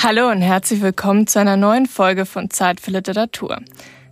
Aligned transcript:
Hallo 0.00 0.30
und 0.30 0.42
herzlich 0.42 0.80
willkommen 0.80 1.26
zu 1.26 1.40
einer 1.40 1.56
neuen 1.56 1.86
Folge 1.86 2.24
von 2.24 2.50
Zeit 2.50 2.78
für 2.78 2.92
Literatur. 2.92 3.58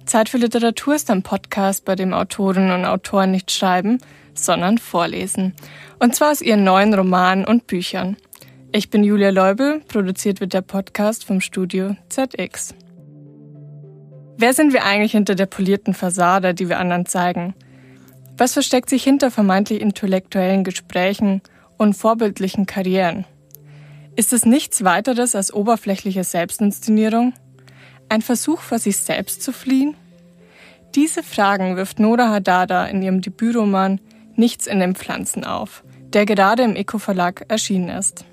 Zeit 0.05 0.29
für 0.29 0.37
Literatur 0.37 0.97
ist 0.97 1.09
ein 1.13 1.23
Podcast, 1.23 1.85
bei 1.85 1.95
dem 1.95 2.13
Autorinnen 2.13 2.73
und 2.73 2.85
Autoren 2.85 3.31
nicht 3.31 3.53
schreiben, 3.53 3.99
sondern 4.35 4.79
vorlesen. 4.79 5.55
Und 6.01 6.17
zwar 6.17 6.33
aus 6.33 6.41
ihren 6.43 6.65
neuen 6.65 6.93
Romanen 6.93 7.45
und 7.45 7.69
Büchern. 7.69 8.17
Ich 8.73 8.91
bin 8.91 9.05
Julia 9.05 9.31
Leubel, 9.31 9.81
produziert 9.87 10.41
wird 10.41 10.55
der 10.55 10.63
Podcast 10.63 11.25
vom 11.25 11.41
Studio 11.41 11.97
ZX. 12.09 12.75
Wer 14.39 14.55
sind 14.55 14.73
wir 14.73 14.85
eigentlich 14.85 15.13
hinter 15.13 15.37
der 15.37 15.47
polierten 15.47 15.95
Fassade, 15.95 16.53
die 16.53 16.69
wir 16.69 16.81
anderen 16.81 17.07
zeigen? 17.07 17.55
Was 18.37 18.55
versteckt 18.55 18.91
sich 18.91 19.05
hinter 19.05 19.31
vermeintlich 19.31 19.81
intellektuellen 19.81 20.65
Gesprächen 20.65 21.43
und 21.79 21.95
vorbildlichen 21.95 22.67
Karrieren? 22.67 23.25
Ist 24.17 24.33
es 24.33 24.47
nichts 24.47 24.83
weiteres 24.83 25.35
als 25.35 25.53
oberflächliche 25.53 26.25
Selbstinszenierung? 26.25 27.35
Ein 28.09 28.23
Versuch, 28.23 28.61
vor 28.61 28.79
sich 28.79 28.97
selbst 28.97 29.43
zu 29.43 29.53
fliehen? 29.53 29.95
Diese 30.95 31.23
Fragen 31.23 31.77
wirft 31.77 32.01
Nora 32.01 32.31
Hadada 32.31 32.87
in 32.87 33.03
ihrem 33.03 33.21
Debütroman 33.21 34.01
Nichts 34.35 34.67
in 34.67 34.81
den 34.81 34.95
Pflanzen 34.95 35.45
auf, 35.45 35.83
der 36.13 36.25
gerade 36.27 36.63
im 36.63 36.77
Eco-Verlag 36.77 37.45
erschienen 37.49 37.91
ist. 37.91 38.25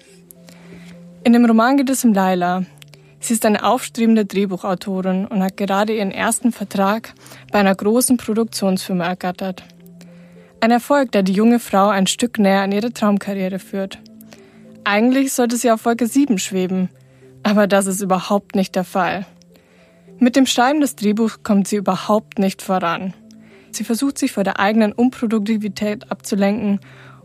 In 1.24 1.32
dem 1.34 1.46
Roman 1.46 1.78
geht 1.78 1.90
es 1.90 2.04
um 2.04 2.14
Laila. 2.14 2.64
Sie 3.20 3.34
ist 3.34 3.46
eine 3.46 3.64
aufstrebende 3.64 4.26
Drehbuchautorin 4.26 5.26
und 5.26 5.42
hat 5.42 5.56
gerade 5.56 5.96
ihren 5.96 6.12
ersten 6.12 6.52
Vertrag 6.52 7.14
bei 7.52 7.60
einer 7.60 7.76
großen 7.76 8.18
Produktionsfirma 8.18 9.06
ergattert. 9.06 9.64
Ein 10.60 10.72
Erfolg, 10.72 11.12
der 11.14 11.24
die 11.24 11.34
junge 11.34 11.60
Frau 11.60 11.88
ein 11.88 12.08
Stück 12.08 12.38
näher 12.38 12.62
an 12.62 12.74
ihre 12.74 12.92
Traumkarriere 12.92 13.60
führt. 13.60 14.00
Eigentlich 14.86 15.32
sollte 15.32 15.56
sie 15.56 15.72
auf 15.72 15.86
Wolke 15.86 16.08
7 16.08 16.38
schweben, 16.38 16.90
aber 17.42 17.68
das 17.68 17.88
ist 17.88 18.02
überhaupt 18.02 18.56
nicht 18.56 18.76
der 18.76 18.84
Fall. 18.84 19.26
Mit 20.20 20.36
dem 20.36 20.46
Schreiben 20.46 20.82
des 20.82 20.96
Drehbuchs 20.96 21.42
kommt 21.44 21.68
sie 21.68 21.78
überhaupt 21.78 22.38
nicht 22.38 22.62
voran. 22.62 23.14
Sie 23.72 23.84
versucht 23.84 24.18
sich 24.18 24.34
vor 24.34 24.44
der 24.44 24.60
eigenen 24.60 24.92
Unproduktivität 24.92 26.12
abzulenken 26.12 26.80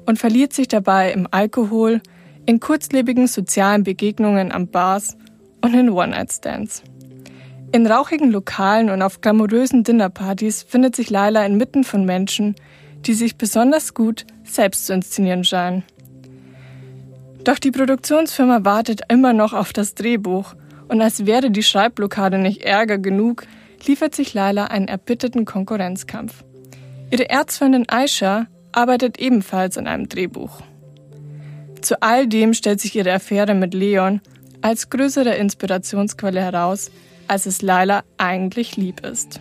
und 0.06 0.18
verliert 0.18 0.52
sich 0.52 0.68
dabei 0.68 1.12
im 1.12 1.26
Alkohol, 1.30 2.00
in 2.46 2.60
kurzlebigen 2.60 3.26
sozialen 3.26 3.82
Begegnungen 3.82 4.52
am 4.52 4.68
Bars 4.68 5.16
und 5.60 5.74
in 5.74 5.90
One-Night-Stands. 5.90 6.82
In 7.72 7.86
rauchigen 7.86 8.30
Lokalen 8.30 8.88
und 8.88 9.02
auf 9.02 9.20
glamourösen 9.20 9.84
Dinnerpartys 9.84 10.62
findet 10.62 10.96
sich 10.96 11.10
Laila 11.10 11.44
inmitten 11.44 11.84
von 11.84 12.06
Menschen, 12.06 12.54
die 13.04 13.14
sich 13.14 13.36
besonders 13.36 13.92
gut 13.92 14.26
selbst 14.44 14.86
zu 14.86 14.94
inszenieren 14.94 15.44
scheinen. 15.44 15.82
Doch 17.48 17.58
die 17.58 17.70
Produktionsfirma 17.70 18.66
wartet 18.66 19.00
immer 19.08 19.32
noch 19.32 19.54
auf 19.54 19.72
das 19.72 19.94
Drehbuch 19.94 20.54
und 20.88 21.00
als 21.00 21.24
wäre 21.24 21.50
die 21.50 21.62
Schreibblockade 21.62 22.36
nicht 22.36 22.60
Ärger 22.60 22.98
genug, 22.98 23.44
liefert 23.86 24.14
sich 24.14 24.34
Laila 24.34 24.66
einen 24.66 24.86
erbitterten 24.86 25.46
Konkurrenzkampf. 25.46 26.44
Ihre 27.10 27.30
Erzfreundin 27.30 27.88
Aisha 27.88 28.48
arbeitet 28.72 29.18
ebenfalls 29.18 29.78
an 29.78 29.86
einem 29.86 30.10
Drehbuch. 30.10 30.60
Zu 31.80 32.02
all 32.02 32.26
dem 32.26 32.52
stellt 32.52 32.82
sich 32.82 32.94
ihre 32.94 33.14
Affäre 33.14 33.54
mit 33.54 33.72
Leon 33.72 34.20
als 34.60 34.90
größere 34.90 35.34
Inspirationsquelle 35.36 36.42
heraus, 36.42 36.90
als 37.28 37.46
es 37.46 37.62
Laila 37.62 38.02
eigentlich 38.18 38.76
lieb 38.76 39.06
ist. 39.06 39.40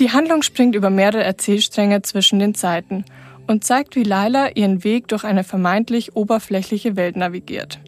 Die 0.00 0.10
Handlung 0.10 0.42
springt 0.42 0.74
über 0.74 0.90
mehrere 0.90 1.22
Erzählstränge 1.22 2.02
zwischen 2.02 2.40
den 2.40 2.56
Zeiten 2.56 3.04
und 3.50 3.64
zeigt, 3.64 3.96
wie 3.96 4.04
Laila 4.04 4.50
ihren 4.54 4.84
Weg 4.84 5.08
durch 5.08 5.24
eine 5.24 5.42
vermeintlich 5.42 6.14
oberflächliche 6.14 6.94
Welt 6.94 7.16
navigiert. 7.16 7.80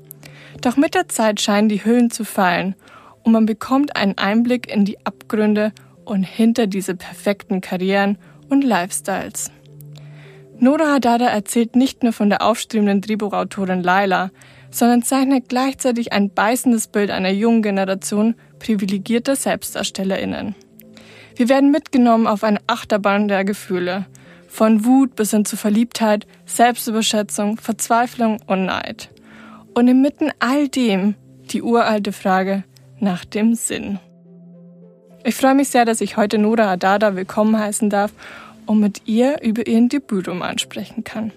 Doch 0.61 0.77
mit 0.77 0.97
der 0.97 1.09
Zeit 1.09 1.41
scheinen 1.41 1.69
die 1.69 1.85
Hüllen 1.85 2.11
zu 2.11 2.25
fallen 2.25 2.75
und 3.23 3.31
man 3.31 3.47
bekommt 3.47 3.95
einen 3.95 4.19
Einblick 4.19 4.69
in 4.69 4.85
die 4.85 4.99
Abgründe 5.07 5.73
und 6.05 6.25
hinter 6.25 6.67
diese 6.67 6.97
perfekten 6.97 7.61
Karrieren 7.61 8.19
und 8.49 8.65
Lifestyles. 8.65 9.53
Nora 10.59 10.95
Hadada 10.95 11.27
erzählt 11.27 11.77
nicht 11.77 12.03
nur 12.03 12.13
von 12.13 12.29
der 12.29 12.43
aufstrebenden 12.43 13.01
Drehbuchautorin 13.01 13.85
Laila, 13.85 14.33
sondern 14.73 15.05
zeichnet 15.05 15.49
gleichzeitig 15.49 16.13
ein 16.13 16.35
beißendes 16.35 16.89
Bild 16.89 17.13
einer 17.13 17.31
jungen 17.31 17.63
Generation 17.63 18.35
privilegierter 18.59 19.37
SelbstdarstellerInnen. 19.37 20.57
Wir 21.37 21.49
werden 21.49 21.71
mitgenommen 21.71 22.27
auf 22.27 22.43
eine 22.43 22.59
Achterbahn 22.67 23.29
der 23.29 23.45
Gefühle. 23.45 24.07
Von 24.53 24.85
Wut 24.85 25.17
bis 25.17 25.31
hin 25.31 25.47
zu 25.47 25.57
Verliebtheit, 25.57 26.27
Selbstüberschätzung, 26.45 27.57
Verzweiflung 27.57 28.39
und 28.47 28.67
Neid. 28.67 29.09
Und 29.73 29.89
inmitten 29.89 30.31
all 30.41 30.69
dem 30.69 31.15
die 31.51 31.63
uralte 31.63 32.13
Frage 32.13 32.63
nach 33.01 33.25
dem 33.25 33.55
Sinn. 33.55 33.99
Ich 35.25 35.37
freue 35.37 35.55
mich 35.55 35.71
sehr, 35.71 35.87
dass 35.87 36.03
ich 36.03 36.19
heute 36.19 36.37
Nora 36.37 36.71
Adada 36.71 37.17
willkommen 37.17 37.59
heißen 37.59 37.89
darf 37.89 38.13
und 38.67 38.79
mit 38.79 39.01
ihr 39.07 39.41
über 39.41 39.67
ihren 39.67 39.89
Debütroman 39.89 40.59
sprechen 40.59 41.03
kann. 41.03 41.33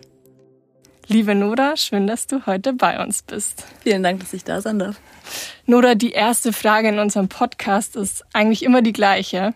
Liebe 1.08 1.36
Nora, 1.36 1.78
schön, 1.78 2.08
dass 2.08 2.28
du 2.28 2.46
heute 2.46 2.74
bei 2.74 3.02
uns 3.02 3.22
bist. 3.22 3.64
Vielen 3.82 4.04
Dank, 4.04 4.20
dass 4.20 4.34
ich 4.34 4.44
da 4.44 4.60
sein 4.60 4.78
darf. 4.78 5.00
Nora, 5.66 5.96
die 5.96 6.12
erste 6.12 6.52
Frage 6.52 6.90
in 6.90 7.00
unserem 7.00 7.30
Podcast 7.30 7.96
ist 7.96 8.26
eigentlich 8.34 8.64
immer 8.64 8.82
die 8.82 8.94
gleiche. 8.94 9.54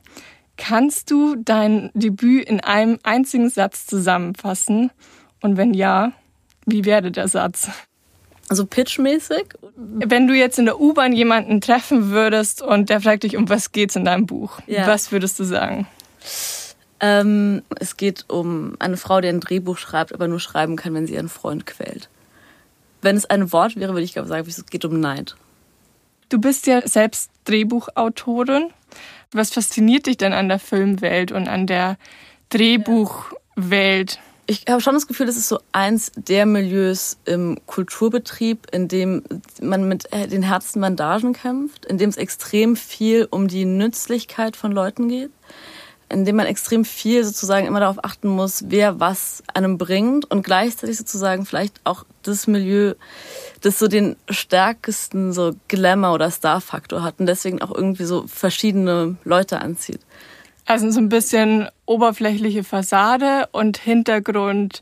Kannst 0.60 1.10
du 1.10 1.38
dein 1.38 1.90
Debüt 1.94 2.46
in 2.46 2.60
einem 2.60 3.00
einzigen 3.04 3.50
Satz 3.50 3.88
zusammenfassen? 3.88 4.92
Und 5.40 5.56
wenn 5.56 5.74
ja, 5.74 6.12
wie 6.66 6.84
wäre 6.84 7.12
der 7.12 7.30
Satz? 7.30 7.70
Also 8.50 8.66
pitchmäßig? 8.66 9.46
Wenn 9.78 10.28
du 10.28 10.34
jetzt 10.34 10.60
in 10.60 10.66
der 10.66 10.82
U-Bahn 10.82 11.14
jemanden 11.14 11.62
treffen 11.62 12.10
würdest 12.10 12.62
und 12.62 12.90
der 12.90 13.00
fragt 13.00 13.24
dich, 13.24 13.38
um 13.38 13.48
was 13.48 13.72
geht's 13.72 13.96
in 13.96 14.04
deinem 14.04 14.26
Buch, 14.26 14.60
ja. 14.68 14.86
was 14.86 15.14
würdest 15.14 15.40
du 15.40 15.46
sagen? 15.46 15.88
Ähm, 17.00 17.62
es 17.80 17.96
geht 17.96 18.26
um 18.28 18.76
eine 18.80 18.98
Frau, 18.98 19.22
die 19.22 19.30
ein 19.30 19.40
Drehbuch 19.40 19.78
schreibt, 19.78 20.14
aber 20.14 20.28
nur 20.28 20.42
schreiben 20.42 20.76
kann, 20.76 20.94
wenn 20.94 21.08
sie 21.08 21.14
ihren 21.14 21.30
Freund 21.30 21.66
quält. 21.66 22.10
Wenn 23.02 23.16
es 23.16 23.26
ein 23.26 23.54
Wort 23.54 23.78
wäre, 23.78 23.94
würde 23.94 24.04
ich 24.04 24.12
glaube 24.12 24.28
sagen, 24.28 24.46
es 24.46 24.66
geht 24.66 24.84
um 24.84 25.00
Neid. 25.00 25.38
Du 26.28 26.38
bist 26.38 26.68
ja 26.68 26.86
selbst 26.86 27.32
Drehbuchautorin. 27.46 28.72
Was 29.32 29.52
fasziniert 29.52 30.08
dich 30.08 30.18
denn 30.18 30.34
an 30.34 30.50
der 30.50 30.60
Filmwelt 30.60 31.32
und 31.32 31.48
an 31.48 31.68
der 31.68 31.98
Drehbuchwelt? 32.50 34.20
Ich 34.48 34.66
habe 34.68 34.82
schon 34.82 34.96
das 34.96 35.06
Gefühl, 35.06 35.28
das 35.28 35.38
ist 35.38 35.48
so 35.48 35.60
eins 35.72 36.12
der 36.16 36.48
Milieus 36.48 37.20
im 37.26 37.60
Kulturbetrieb, 37.68 38.66
in 38.72 38.88
dem 38.88 39.22
man 39.62 39.88
mit 39.88 40.12
äh, 40.12 40.28
den 40.28 40.42
härtesten 40.42 40.82
Bandagen 40.82 41.34
kämpft, 41.34 41.86
in 41.86 42.00
dem 42.00 42.10
es 42.10 42.18
extrem 42.18 42.76
viel 42.76 43.28
um 43.30 43.48
die 43.48 43.66
Nützlichkeit 43.66 44.56
von 44.56 44.72
Leuten 44.72 45.08
geht 45.08 45.32
in 46.10 46.26
dem 46.26 46.36
man 46.36 46.48
extrem 46.48 46.86
viel 46.86 47.24
sozusagen 47.24 47.68
immer 47.68 47.80
darauf 47.80 48.04
achten 48.04 48.28
muss, 48.28 48.66
wer 48.68 49.00
was 49.00 49.44
einem 49.54 49.78
bringt 49.78 50.30
und 50.30 50.44
gleichzeitig 50.44 50.98
sozusagen 50.98 51.46
vielleicht 51.46 51.80
auch 51.84 52.06
das 52.24 52.48
Milieu, 52.48 52.96
das 53.62 53.80
so 53.80 53.88
den 53.88 54.16
stärksten 54.30 55.34
so 55.34 55.54
Glamour 55.68 56.14
oder 56.14 56.32
Star-Faktor 56.32 57.04
hat 57.04 57.20
und 57.20 57.26
deswegen 57.26 57.62
auch 57.62 57.74
irgendwie 57.74 58.06
so 58.06 58.26
verschiedene 58.28 59.18
Leute 59.24 59.60
anzieht. 59.60 60.02
Also 60.66 60.90
so 60.92 61.00
ein 61.00 61.10
bisschen 61.10 61.68
oberflächliche 61.86 62.64
Fassade 62.64 63.48
und 63.52 63.78
Hintergrund, 63.78 64.82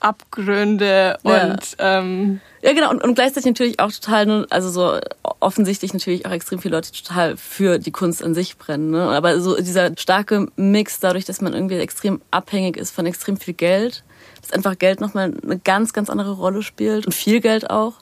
Abgründe 0.00 1.18
ja. 1.22 1.44
und 1.44 1.76
ähm 1.78 2.40
ja, 2.62 2.72
genau. 2.72 2.90
Und, 2.90 3.02
und 3.04 3.14
gleichzeitig 3.14 3.46
natürlich 3.46 3.80
auch 3.80 3.92
total, 3.92 4.46
also 4.50 4.70
so 4.70 4.98
offensichtlich 5.40 5.92
natürlich 5.92 6.26
auch 6.26 6.30
extrem 6.30 6.58
viele 6.58 6.76
Leute 6.76 6.92
total 6.92 7.36
für 7.36 7.78
die 7.78 7.90
Kunst 7.90 8.22
an 8.22 8.34
sich 8.34 8.56
brennen. 8.56 8.90
Ne? 8.90 9.02
Aber 9.02 9.40
so 9.40 9.56
dieser 9.56 9.92
starke 9.96 10.48
Mix, 10.56 11.00
dadurch, 11.00 11.24
dass 11.24 11.40
man 11.40 11.52
irgendwie 11.52 11.76
extrem 11.76 12.20
abhängig 12.30 12.76
ist 12.76 12.90
von 12.90 13.06
extrem 13.06 13.36
viel 13.36 13.54
Geld, 13.54 14.04
dass 14.40 14.52
einfach 14.52 14.78
Geld 14.78 15.00
nochmal 15.00 15.34
eine 15.42 15.58
ganz, 15.58 15.92
ganz 15.92 16.10
andere 16.10 16.32
Rolle 16.32 16.62
spielt 16.62 17.06
und 17.06 17.12
viel 17.12 17.40
Geld 17.40 17.70
auch. 17.70 17.94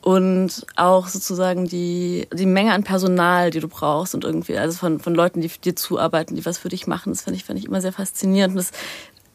Und 0.00 0.64
auch 0.76 1.08
sozusagen 1.08 1.66
die, 1.66 2.28
die 2.32 2.46
Menge 2.46 2.72
an 2.72 2.84
Personal, 2.84 3.50
die 3.50 3.58
du 3.58 3.66
brauchst 3.66 4.14
und 4.14 4.22
irgendwie, 4.22 4.56
also 4.56 4.78
von, 4.78 5.00
von 5.00 5.16
Leuten, 5.16 5.40
die 5.40 5.48
dir 5.48 5.74
zuarbeiten, 5.74 6.36
die 6.36 6.46
was 6.46 6.58
für 6.58 6.68
dich 6.68 6.86
machen, 6.86 7.12
das 7.12 7.22
finde 7.22 7.38
ich, 7.38 7.44
finde 7.44 7.58
ich 7.58 7.66
immer 7.66 7.80
sehr 7.80 7.92
faszinierend. 7.92 8.52
Und 8.52 8.58
das 8.58 8.70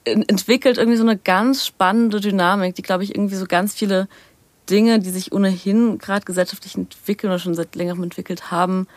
entwickelt 0.05 0.77
irgendwie 0.77 0.97
so 0.97 1.03
eine 1.03 1.17
ganz 1.17 1.65
spannende 1.65 2.21
Dynamik, 2.21 2.75
die, 2.75 2.81
glaube 2.81 3.03
ich, 3.03 3.13
irgendwie 3.13 3.35
so 3.35 3.45
ganz 3.45 3.73
viele 3.73 4.07
Dinge, 4.71 4.99
die 4.99 5.09
sich 5.09 5.31
ohnehin 5.33 5.97
gerade 5.97 6.25
gesellschaftlich 6.25 6.75
entwickeln 6.75 7.29
oder 7.29 7.39
schon 7.39 7.53
seit 7.53 7.75
längerem 7.75 8.03
entwickelt 8.03 8.49
haben, 8.49 8.87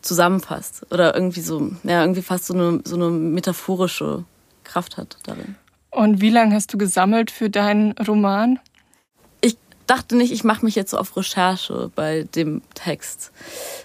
zusammenfasst. 0.00 0.86
Oder 0.90 1.14
irgendwie 1.14 1.40
so, 1.40 1.70
ja, 1.84 2.00
irgendwie 2.00 2.22
fast 2.22 2.46
so 2.46 2.54
eine, 2.54 2.80
so 2.84 2.96
eine 2.96 3.10
metaphorische 3.10 4.24
Kraft 4.64 4.96
hat 4.96 5.18
darin. 5.24 5.56
Und 5.90 6.20
wie 6.20 6.30
lange 6.30 6.54
hast 6.54 6.72
du 6.72 6.78
gesammelt 6.78 7.30
für 7.30 7.50
deinen 7.50 7.92
Roman? 7.92 8.58
Ich 9.40 9.56
dachte 9.86 10.16
nicht, 10.16 10.32
ich 10.32 10.44
mache 10.44 10.64
mich 10.64 10.74
jetzt 10.74 10.90
so 10.90 10.98
auf 10.98 11.16
Recherche 11.16 11.90
bei 11.94 12.24
dem 12.34 12.62
Text. 12.74 13.32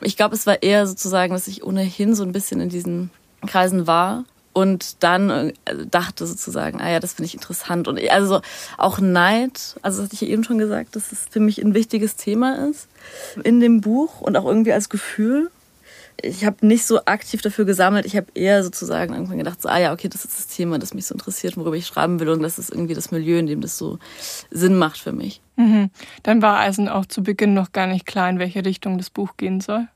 Ich 0.01 0.17
glaube, 0.17 0.35
es 0.35 0.47
war 0.47 0.63
eher 0.63 0.87
sozusagen, 0.87 1.33
dass 1.33 1.47
ich 1.47 1.63
ohnehin 1.63 2.15
so 2.15 2.23
ein 2.23 2.31
bisschen 2.31 2.59
in 2.59 2.69
diesen 2.69 3.09
Kreisen 3.45 3.87
war 3.87 4.25
und 4.53 5.03
dann 5.03 5.29
äh, 5.29 5.53
dachte 5.89 6.25
sozusagen, 6.27 6.79
ah 6.79 6.89
ja, 6.89 6.99
das 6.99 7.13
finde 7.13 7.27
ich 7.27 7.33
interessant. 7.33 7.87
Und 7.87 7.99
also 8.09 8.41
auch 8.77 8.99
Neid, 8.99 9.75
also 9.81 9.97
das 9.97 10.05
hatte 10.05 10.13
ich 10.13 10.21
ja 10.21 10.27
eben 10.27 10.43
schon 10.43 10.59
gesagt, 10.59 10.95
dass 10.95 11.11
es 11.11 11.25
für 11.29 11.39
mich 11.39 11.59
ein 11.59 11.73
wichtiges 11.73 12.15
Thema 12.15 12.69
ist 12.69 12.87
in 13.43 13.59
dem 13.59 13.81
Buch 13.81 14.21
und 14.21 14.37
auch 14.37 14.45
irgendwie 14.45 14.73
als 14.73 14.89
Gefühl. 14.89 15.49
Ich 16.21 16.45
habe 16.45 16.65
nicht 16.65 16.85
so 16.85 17.03
aktiv 17.05 17.41
dafür 17.41 17.65
gesammelt, 17.65 18.05
ich 18.05 18.15
habe 18.15 18.27
eher 18.35 18.63
sozusagen 18.63 19.13
irgendwann 19.13 19.39
gedacht, 19.39 19.59
so, 19.59 19.67
ah 19.67 19.79
ja, 19.79 19.91
okay, 19.91 20.07
das 20.07 20.23
ist 20.23 20.37
das 20.37 20.47
Thema, 20.47 20.77
das 20.77 20.93
mich 20.93 21.07
so 21.07 21.15
interessiert, 21.15 21.57
worüber 21.57 21.75
ich 21.75 21.87
schreiben 21.87 22.19
will 22.19 22.29
und 22.29 22.43
das 22.43 22.59
ist 22.59 22.69
irgendwie 22.69 22.93
das 22.93 23.09
Milieu, 23.09 23.39
in 23.39 23.47
dem 23.47 23.61
das 23.61 23.79
so 23.79 23.97
Sinn 24.51 24.77
macht 24.77 24.99
für 24.99 25.11
mich. 25.11 25.41
Mhm. 25.55 25.89
Dann 26.21 26.43
war 26.43 26.59
also 26.59 26.83
auch 26.83 27.07
zu 27.07 27.23
Beginn 27.23 27.55
noch 27.55 27.71
gar 27.71 27.87
nicht 27.87 28.05
klar, 28.05 28.29
in 28.29 28.37
welche 28.37 28.63
Richtung 28.63 28.99
das 28.99 29.09
Buch 29.09 29.37
gehen 29.37 29.59
soll. 29.59 29.87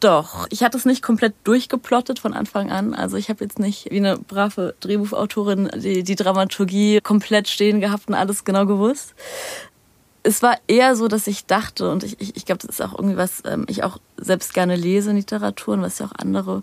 Doch, 0.00 0.46
ich 0.50 0.62
hatte 0.62 0.76
es 0.76 0.84
nicht 0.84 1.02
komplett 1.02 1.34
durchgeplottet 1.44 2.18
von 2.18 2.34
Anfang 2.34 2.70
an. 2.70 2.92
Also 2.92 3.16
ich 3.16 3.30
habe 3.30 3.42
jetzt 3.42 3.58
nicht 3.58 3.90
wie 3.90 3.96
eine 3.96 4.18
brave 4.18 4.74
Drehbuchautorin 4.80 5.70
die, 5.74 6.02
die 6.02 6.16
Dramaturgie 6.16 7.00
komplett 7.00 7.48
stehen 7.48 7.80
gehabt 7.80 8.08
und 8.08 8.14
alles 8.14 8.44
genau 8.44 8.66
gewusst. 8.66 9.14
Es 10.22 10.42
war 10.42 10.56
eher 10.66 10.96
so, 10.96 11.08
dass 11.08 11.26
ich 11.28 11.46
dachte, 11.46 11.90
und 11.90 12.02
ich, 12.02 12.20
ich, 12.20 12.36
ich 12.36 12.44
glaube, 12.44 12.58
das 12.66 12.78
ist 12.78 12.82
auch 12.82 12.92
irgendwie 12.92 13.16
was, 13.16 13.42
ähm, 13.46 13.64
ich 13.68 13.84
auch 13.84 13.98
selbst 14.18 14.52
gerne 14.52 14.76
lese 14.76 15.10
in 15.10 15.16
Literatur 15.16 15.74
und 15.74 15.82
was 15.82 15.98
ja 15.98 16.06
auch 16.06 16.12
andere 16.18 16.62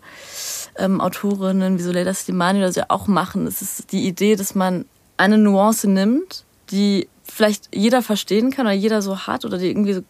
ähm, 0.76 1.02
Autorinnen 1.02 1.80
wie 1.80 1.84
so 1.84 1.92
Leila 1.92 2.14
Slimani 2.14 2.60
oder 2.60 2.72
so 2.72 2.82
ja 2.82 2.86
auch 2.90 3.08
machen. 3.08 3.48
Es 3.48 3.62
ist 3.62 3.92
die 3.92 4.06
Idee, 4.06 4.36
dass 4.36 4.54
man 4.54 4.86
eine 5.18 5.40
Nuance 5.40 5.90
nimmt, 5.90 6.44
die 6.70 7.08
vielleicht 7.24 7.74
jeder 7.74 8.04
verstehen 8.04 8.52
kann 8.52 8.68
oder 8.68 8.76
jeder 8.76 9.02
so 9.02 9.26
hat 9.26 9.44
oder 9.46 9.58
die 9.58 9.70
irgendwie 9.70 9.94
so 9.94 10.02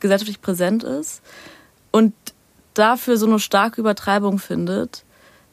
gesellschaftlich 0.00 0.42
präsent 0.42 0.84
ist 0.84 1.22
und 1.92 2.12
dafür 2.78 3.16
so 3.16 3.26
eine 3.26 3.38
starke 3.38 3.80
Übertreibung 3.80 4.38
findet, 4.38 5.04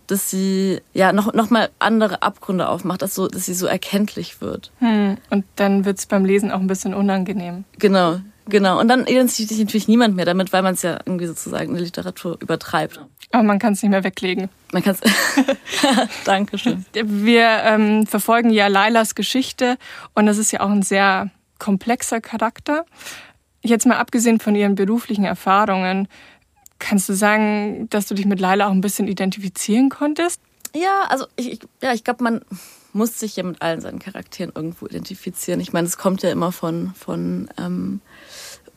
dass 0.08 0.30
sie 0.30 0.82
ja 0.94 1.14
noch, 1.14 1.34
noch 1.34 1.50
mal 1.50 1.70
andere 1.80 2.22
Abgründe 2.22 2.70
aufmacht, 2.70 3.02
dass, 3.02 3.16
so, 3.16 3.28
dass 3.28 3.46
sie 3.46 3.54
so 3.54 3.66
erkenntlich 3.66 4.42
wird. 4.42 4.72
Hm. 4.80 5.18
Und 5.30 5.46
dann 5.56 5.86
wird 5.86 5.98
es 5.98 6.06
beim 6.06 6.26
Lesen 6.26 6.52
auch 6.52 6.60
ein 6.60 6.68
bisschen 6.68 6.94
unangenehm. 6.94 7.64
Genau, 7.80 8.20
genau. 8.48 8.80
Und 8.80 8.88
dann 8.88 9.08
identifiziert 9.08 9.50
sich 9.50 9.60
natürlich 9.60 9.88
niemand 9.88 10.16
mehr 10.16 10.26
damit, 10.26 10.54
weil 10.54 10.62
man 10.62 10.76
es 10.76 10.84
ja 10.84 11.00
irgendwie 11.06 11.26
sozusagen 11.26 11.70
in 11.70 11.76
der 11.76 11.84
Literatur 11.84 12.38
übertreibt. 12.40 13.00
Aber 13.32 13.44
man 13.44 13.60
kann 13.60 13.74
es 13.74 13.82
nicht 13.82 13.92
mehr 13.92 14.04
weglegen. 14.04 14.50
Man 14.72 14.84
kann 14.84 14.96
es. 15.00 15.12
Dankeschön. 16.26 16.86
Wir 16.94 17.48
ähm, 17.64 18.06
verfolgen 18.06 18.52
ja 18.52 18.68
Lailas 18.68 19.16
Geschichte 19.16 19.78
und 20.14 20.26
das 20.26 20.38
ist 20.38 20.52
ja 20.52 20.62
auch 20.62 20.70
ein 20.70 20.84
sehr 20.84 21.32
komplexer 21.58 22.22
Charakter. 22.22 22.86
Jetzt 23.64 23.88
mal 23.88 23.98
abgesehen 23.98 24.40
von 24.40 24.56
ihren 24.56 24.76
beruflichen 24.76 25.26
Erfahrungen, 25.26 26.08
Kannst 26.80 27.08
du 27.10 27.14
sagen, 27.14 27.88
dass 27.90 28.08
du 28.08 28.16
dich 28.16 28.26
mit 28.26 28.40
Laila 28.40 28.68
auch 28.68 28.72
ein 28.72 28.82
bisschen 28.82 29.08
identifizieren 29.08 29.90
konntest? 29.90 30.42
Ja, 30.76 31.06
also 31.10 31.26
ich, 31.36 31.54
ich 31.54 31.60
ja, 31.82 31.94
ich 31.94 32.04
glaube, 32.04 32.24
man 32.24 32.42
muss 32.92 33.20
sich 33.20 33.36
ja 33.36 33.44
mit 33.44 33.62
allen 33.62 33.82
seinen 33.82 34.00
Charakteren 34.00 34.52
irgendwo 34.56 34.86
identifizieren. 34.86 35.60
Ich 35.60 35.74
meine, 35.74 35.88
es 35.88 35.98
kommt 35.98 36.22
ja 36.22 36.32
immer 36.32 36.52
von, 36.52 36.94
von 36.96 37.50
ähm, 37.58 38.02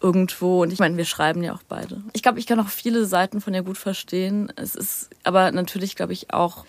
irgendwo. 0.01 0.63
Und 0.63 0.73
ich 0.73 0.79
meine, 0.79 0.97
wir 0.97 1.05
schreiben 1.05 1.43
ja 1.43 1.55
auch 1.55 1.63
beide. 1.69 2.03
Ich 2.13 2.23
glaube, 2.23 2.39
ich 2.39 2.47
kann 2.47 2.61
auch 2.61 2.69
viele 2.69 3.07
Seiten 3.07 3.41
von 3.41 3.55
ihr 3.55 3.63
gut 3.63 3.79
verstehen. 3.79 4.53
Es 4.57 4.75
ist 4.75 5.11
aber 5.25 5.53
natürlich, 5.53 5.97
glaube 5.97 6.13
ich, 6.13 6.33
auch 6.33 6.65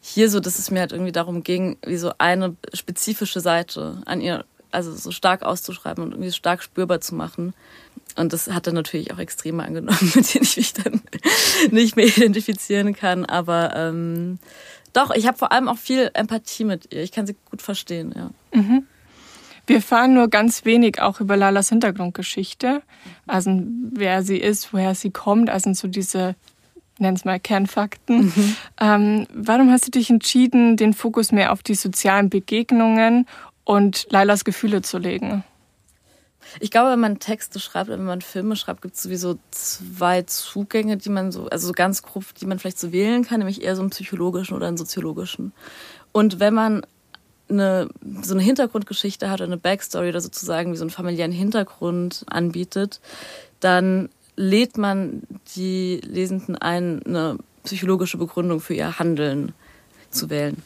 hier 0.00 0.28
so, 0.30 0.40
dass 0.40 0.58
es 0.58 0.70
mir 0.70 0.80
halt 0.80 0.92
irgendwie 0.92 1.12
darum 1.12 1.42
ging, 1.42 1.76
wie 1.86 1.96
so 1.96 2.12
eine 2.18 2.56
spezifische 2.74 3.40
Seite 3.40 4.02
an 4.04 4.20
ihr, 4.20 4.44
also 4.70 4.94
so 4.94 5.12
stark 5.12 5.42
auszuschreiben 5.42 6.02
und 6.02 6.12
irgendwie 6.12 6.32
stark 6.32 6.62
spürbar 6.62 7.00
zu 7.00 7.14
machen. 7.14 7.54
Und 8.16 8.32
das 8.32 8.48
hat 8.48 8.66
er 8.66 8.72
natürlich 8.72 9.12
auch 9.12 9.18
Extreme 9.18 9.62
angenommen, 9.64 9.98
mit 10.14 10.34
denen 10.34 10.44
ich 10.44 10.56
mich 10.56 10.72
dann 10.72 11.00
nicht 11.70 11.96
mehr 11.96 12.06
identifizieren 12.06 12.94
kann. 12.94 13.24
Aber 13.24 13.74
ähm, 13.76 14.38
doch, 14.92 15.10
ich 15.10 15.26
habe 15.26 15.38
vor 15.38 15.52
allem 15.52 15.68
auch 15.68 15.78
viel 15.78 16.10
Empathie 16.14 16.64
mit 16.64 16.92
ihr. 16.92 17.02
Ich 17.02 17.12
kann 17.12 17.26
sie 17.26 17.36
gut 17.50 17.62
verstehen, 17.62 18.12
ja. 18.14 18.30
Mhm. 18.58 18.86
Wir 19.66 19.76
erfahren 19.76 20.14
nur 20.14 20.28
ganz 20.28 20.64
wenig 20.64 21.00
auch 21.00 21.20
über 21.20 21.36
Lalas 21.36 21.68
Hintergrundgeschichte. 21.68 22.82
Also 23.26 23.62
wer 23.92 24.22
sie 24.22 24.38
ist, 24.38 24.72
woher 24.72 24.94
sie 24.94 25.10
kommt, 25.10 25.50
also 25.50 25.72
so 25.72 25.86
diese, 25.86 26.34
nenn 26.98 27.14
es 27.14 27.24
mal 27.24 27.38
Kernfakten. 27.38 28.24
Mhm. 28.24 28.56
Ähm, 28.80 29.26
warum 29.32 29.70
hast 29.70 29.86
du 29.86 29.90
dich 29.92 30.10
entschieden, 30.10 30.76
den 30.76 30.94
Fokus 30.94 31.30
mehr 31.30 31.52
auf 31.52 31.62
die 31.62 31.76
sozialen 31.76 32.28
Begegnungen 32.28 33.26
und 33.64 34.08
Lailas 34.10 34.44
Gefühle 34.44 34.82
zu 34.82 34.98
legen? 34.98 35.44
Ich 36.60 36.70
glaube, 36.70 36.90
wenn 36.90 37.00
man 37.00 37.18
Texte 37.18 37.60
schreibt, 37.60 37.90
wenn 37.90 38.04
man 38.04 38.20
Filme 38.20 38.56
schreibt, 38.56 38.82
gibt 38.82 38.94
es 38.94 39.02
sowieso 39.02 39.38
zwei 39.50 40.22
Zugänge, 40.22 40.96
die 40.96 41.10
man 41.10 41.32
so, 41.32 41.48
also 41.48 41.66
so 41.66 41.72
ganz 41.72 42.02
grob, 42.02 42.24
die 42.40 42.46
man 42.46 42.58
vielleicht 42.58 42.78
so 42.78 42.92
wählen 42.92 43.24
kann, 43.24 43.38
nämlich 43.38 43.62
eher 43.62 43.76
so 43.76 43.82
einen 43.82 43.90
psychologischen 43.90 44.56
oder 44.56 44.66
einen 44.66 44.76
soziologischen. 44.76 45.52
Und 46.12 46.40
wenn 46.40 46.54
man 46.54 46.86
eine, 47.48 47.88
so 48.22 48.34
eine 48.34 48.42
Hintergrundgeschichte 48.42 49.30
hat 49.30 49.40
oder 49.40 49.48
eine 49.48 49.56
Backstory 49.56 50.08
oder 50.08 50.20
sozusagen 50.20 50.72
wie 50.72 50.76
so 50.76 50.84
einen 50.84 50.90
familiären 50.90 51.32
Hintergrund 51.32 52.24
anbietet, 52.28 53.00
dann 53.60 54.08
lädt 54.36 54.78
man 54.78 55.22
die 55.56 56.00
Lesenden 56.04 56.56
ein, 56.56 57.02
eine 57.04 57.38
psychologische 57.64 58.18
Begründung 58.18 58.60
für 58.60 58.74
ihr 58.74 58.98
Handeln 58.98 59.52
zu 60.10 60.30
wählen. 60.30 60.62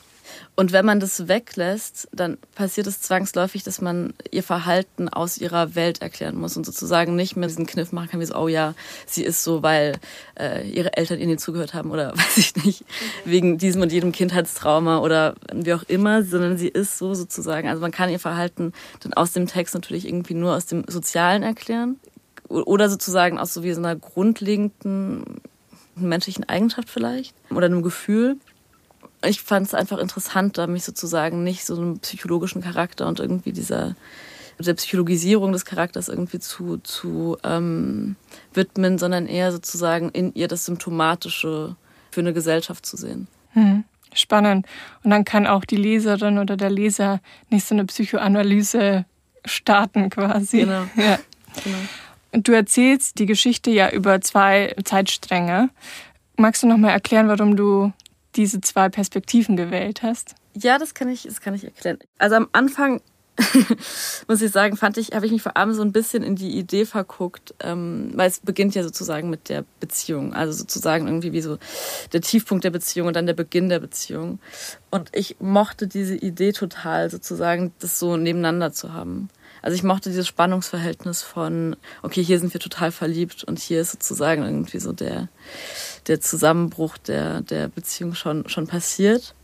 Und 0.54 0.72
wenn 0.72 0.86
man 0.86 1.00
das 1.00 1.28
weglässt, 1.28 2.08
dann 2.12 2.38
passiert 2.54 2.86
es 2.86 3.00
zwangsläufig, 3.00 3.62
dass 3.62 3.80
man 3.80 4.14
ihr 4.30 4.42
Verhalten 4.42 5.08
aus 5.08 5.38
ihrer 5.38 5.74
Welt 5.74 6.02
erklären 6.02 6.36
muss 6.36 6.56
und 6.56 6.64
sozusagen 6.64 7.14
nicht 7.14 7.36
mehr 7.36 7.48
diesen 7.48 7.66
Kniff 7.66 7.92
machen 7.92 8.08
kann, 8.08 8.20
wie 8.20 8.26
so, 8.26 8.36
oh 8.36 8.48
ja, 8.48 8.74
sie 9.06 9.24
ist 9.24 9.44
so, 9.44 9.62
weil 9.62 9.98
äh, 10.38 10.68
ihre 10.68 10.96
Eltern 10.96 11.20
ihnen 11.20 11.38
zugehört 11.38 11.74
haben 11.74 11.90
oder 11.90 12.12
weiß 12.16 12.38
ich 12.38 12.56
nicht, 12.64 12.84
wegen 13.24 13.58
diesem 13.58 13.82
und 13.82 13.92
jedem 13.92 14.12
Kindheitstrauma 14.12 14.98
oder 14.98 15.34
wie 15.52 15.74
auch 15.74 15.82
immer, 15.84 16.22
sondern 16.22 16.56
sie 16.56 16.68
ist 16.68 16.98
so 16.98 17.14
sozusagen. 17.14 17.68
Also 17.68 17.80
man 17.82 17.92
kann 17.92 18.10
ihr 18.10 18.20
Verhalten 18.20 18.72
dann 19.00 19.12
aus 19.12 19.32
dem 19.32 19.46
Text 19.46 19.74
natürlich 19.74 20.06
irgendwie 20.06 20.34
nur 20.34 20.54
aus 20.54 20.66
dem 20.66 20.84
Sozialen 20.88 21.42
erklären 21.42 22.00
oder 22.48 22.88
sozusagen 22.88 23.38
aus 23.38 23.52
so 23.52 23.62
wie 23.62 23.72
so 23.72 23.80
einer 23.80 23.96
grundlegenden 23.96 25.40
menschlichen 25.96 26.48
Eigenschaft 26.48 26.90
vielleicht 26.90 27.34
oder 27.50 27.66
einem 27.66 27.82
Gefühl 27.82 28.36
ich 29.24 29.42
fand 29.42 29.66
es 29.66 29.74
einfach 29.74 29.98
interessant, 29.98 30.58
da 30.58 30.66
mich 30.66 30.84
sozusagen 30.84 31.42
nicht 31.44 31.64
so 31.64 31.76
einem 31.76 31.98
psychologischen 32.00 32.62
Charakter 32.62 33.06
und 33.06 33.20
irgendwie 33.20 33.52
dieser 33.52 33.96
der 34.58 34.74
Psychologisierung 34.74 35.52
des 35.52 35.64
Charakters 35.64 36.08
irgendwie 36.08 36.38
zu, 36.38 36.78
zu 36.78 37.36
ähm, 37.44 38.16
widmen, 38.54 38.98
sondern 38.98 39.26
eher 39.26 39.52
sozusagen 39.52 40.08
in 40.10 40.34
ihr 40.34 40.48
das 40.48 40.64
Symptomatische 40.64 41.76
für 42.10 42.20
eine 42.20 42.32
Gesellschaft 42.32 42.86
zu 42.86 42.96
sehen. 42.96 43.28
Hm. 43.50 43.84
Spannend. 44.14 44.66
Und 45.02 45.10
dann 45.10 45.24
kann 45.24 45.46
auch 45.46 45.64
die 45.64 45.76
Leserin 45.76 46.38
oder 46.38 46.56
der 46.56 46.70
Leser 46.70 47.20
nicht 47.50 47.66
so 47.66 47.74
eine 47.74 47.84
Psychoanalyse 47.84 49.04
starten 49.44 50.10
quasi. 50.10 50.60
Genau. 50.60 50.84
Ja. 50.96 51.18
genau. 51.62 51.78
Du 52.32 52.52
erzählst 52.52 53.18
die 53.18 53.26
Geschichte 53.26 53.70
ja 53.70 53.90
über 53.90 54.20
zwei 54.20 54.74
Zeitstränge. 54.84 55.70
Magst 56.36 56.62
du 56.62 56.66
noch 56.66 56.76
mal 56.76 56.90
erklären, 56.90 57.28
warum 57.28 57.56
du 57.56 57.92
diese 58.36 58.60
zwei 58.60 58.88
Perspektiven 58.88 59.56
gewählt 59.56 60.02
hast? 60.02 60.34
Ja, 60.54 60.78
das 60.78 60.94
kann 60.94 61.08
ich, 61.08 61.24
das 61.24 61.40
kann 61.40 61.54
ich 61.54 61.64
erklären. 61.64 61.98
Also 62.18 62.36
am 62.36 62.48
Anfang 62.52 63.00
muss 64.28 64.40
ich 64.40 64.50
sagen, 64.50 64.76
fand 64.76 64.96
ich, 64.96 65.12
habe 65.12 65.26
ich 65.26 65.32
mich 65.32 65.42
vor 65.42 65.56
allem 65.56 65.74
so 65.74 65.82
ein 65.82 65.92
bisschen 65.92 66.22
in 66.22 66.36
die 66.36 66.56
Idee 66.56 66.86
verguckt, 66.86 67.54
ähm, 67.60 68.12
weil 68.14 68.28
es 68.28 68.40
beginnt 68.40 68.74
ja 68.74 68.82
sozusagen 68.82 69.28
mit 69.28 69.48
der 69.48 69.64
Beziehung, 69.80 70.32
also 70.32 70.52
sozusagen 70.52 71.06
irgendwie 71.06 71.32
wie 71.32 71.42
so 71.42 71.58
der 72.12 72.22
Tiefpunkt 72.22 72.64
der 72.64 72.70
Beziehung 72.70 73.08
und 73.08 73.16
dann 73.16 73.26
der 73.26 73.34
Beginn 73.34 73.68
der 73.68 73.80
Beziehung. 73.80 74.38
Und 74.90 75.10
ich 75.14 75.36
mochte 75.38 75.86
diese 75.86 76.16
Idee 76.16 76.52
total, 76.52 77.10
sozusagen 77.10 77.72
das 77.80 77.98
so 77.98 78.16
nebeneinander 78.16 78.72
zu 78.72 78.92
haben. 78.92 79.28
Also 79.66 79.74
ich 79.74 79.82
mochte 79.82 80.10
dieses 80.10 80.28
Spannungsverhältnis 80.28 81.22
von, 81.22 81.74
okay, 82.04 82.22
hier 82.22 82.38
sind 82.38 82.54
wir 82.54 82.60
total 82.60 82.92
verliebt 82.92 83.42
und 83.42 83.58
hier 83.58 83.80
ist 83.80 83.90
sozusagen 83.90 84.44
irgendwie 84.44 84.78
so 84.78 84.92
der, 84.92 85.26
der 86.06 86.20
Zusammenbruch 86.20 86.96
der, 86.98 87.40
der 87.40 87.66
Beziehung 87.66 88.14
schon, 88.14 88.48
schon 88.48 88.68
passiert. 88.68 89.34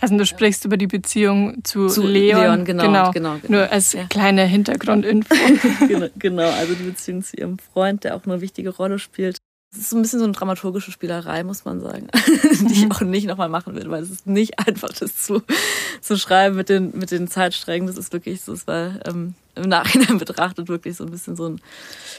Also 0.00 0.16
du 0.16 0.24
sprichst 0.24 0.64
über 0.64 0.78
die 0.78 0.86
Beziehung 0.86 1.62
zu, 1.64 1.88
zu 1.88 2.06
Leon. 2.06 2.40
Leon 2.40 2.64
genau, 2.64 2.84
genau, 2.84 3.10
genau, 3.10 3.34
genau, 3.42 3.58
Nur 3.58 3.70
als 3.70 3.92
ja. 3.92 4.04
kleine 4.04 4.46
Hintergrundinfo. 4.46 5.34
Genau, 5.86 6.06
genau, 6.18 6.48
also 6.48 6.72
die 6.72 6.84
Beziehung 6.84 7.22
zu 7.22 7.36
ihrem 7.36 7.58
Freund, 7.58 8.04
der 8.04 8.16
auch 8.16 8.24
eine 8.24 8.40
wichtige 8.40 8.70
Rolle 8.70 8.98
spielt. 8.98 9.36
Es 9.76 9.82
ist 9.82 9.90
so 9.90 9.96
ein 9.96 10.02
bisschen 10.02 10.20
so 10.20 10.24
eine 10.24 10.32
dramaturgische 10.32 10.90
Spielerei, 10.90 11.44
muss 11.44 11.66
man 11.66 11.80
sagen, 11.80 12.08
die 12.14 12.72
ich 12.72 12.84
mhm. 12.86 12.92
auch 12.92 13.00
nicht 13.02 13.26
nochmal 13.26 13.50
machen 13.50 13.74
will, 13.74 13.90
weil 13.90 14.02
es 14.02 14.10
ist 14.10 14.26
nicht 14.26 14.58
einfach, 14.66 14.88
das 14.88 15.16
zu, 15.16 15.42
zu 16.00 16.16
schreiben 16.16 16.56
mit 16.56 16.70
den, 16.70 16.96
mit 16.96 17.10
den 17.10 17.28
Zeitsträngen. 17.28 17.86
Das 17.86 17.98
ist 17.98 18.12
wirklich 18.12 18.40
so, 18.40 18.54
es 18.54 18.66
war 18.66 19.06
ähm, 19.06 19.34
im 19.54 19.68
Nachhinein 19.68 20.16
betrachtet 20.18 20.68
wirklich 20.68 20.96
so 20.96 21.04
ein 21.04 21.10
bisschen 21.10 21.36
so 21.36 21.48
ein 21.48 21.60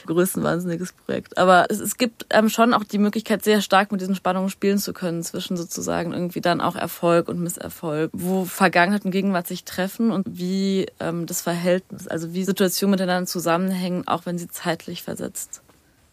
größenwahnsinniges 0.06 0.92
Projekt. 0.92 1.36
Aber 1.36 1.66
es, 1.68 1.80
es 1.80 1.98
gibt 1.98 2.26
ähm, 2.30 2.48
schon 2.48 2.74
auch 2.74 2.84
die 2.84 2.98
Möglichkeit, 2.98 3.42
sehr 3.42 3.60
stark 3.60 3.90
mit 3.90 4.00
diesen 4.00 4.14
Spannungen 4.14 4.50
spielen 4.50 4.78
zu 4.78 4.92
können, 4.92 5.24
zwischen 5.24 5.56
sozusagen 5.56 6.12
irgendwie 6.12 6.40
dann 6.40 6.60
auch 6.60 6.76
Erfolg 6.76 7.28
und 7.28 7.40
Misserfolg, 7.40 8.10
wo 8.12 8.44
Vergangenheit 8.44 9.04
und 9.04 9.10
Gegenwart 9.10 9.48
sich 9.48 9.64
treffen 9.64 10.12
und 10.12 10.26
wie 10.38 10.86
ähm, 11.00 11.26
das 11.26 11.40
Verhältnis, 11.40 12.06
also 12.06 12.34
wie 12.34 12.44
Situationen 12.44 12.92
miteinander 12.92 13.26
zusammenhängen, 13.26 14.06
auch 14.06 14.26
wenn 14.26 14.38
sie 14.38 14.48
zeitlich 14.48 15.02
versetzt. 15.02 15.62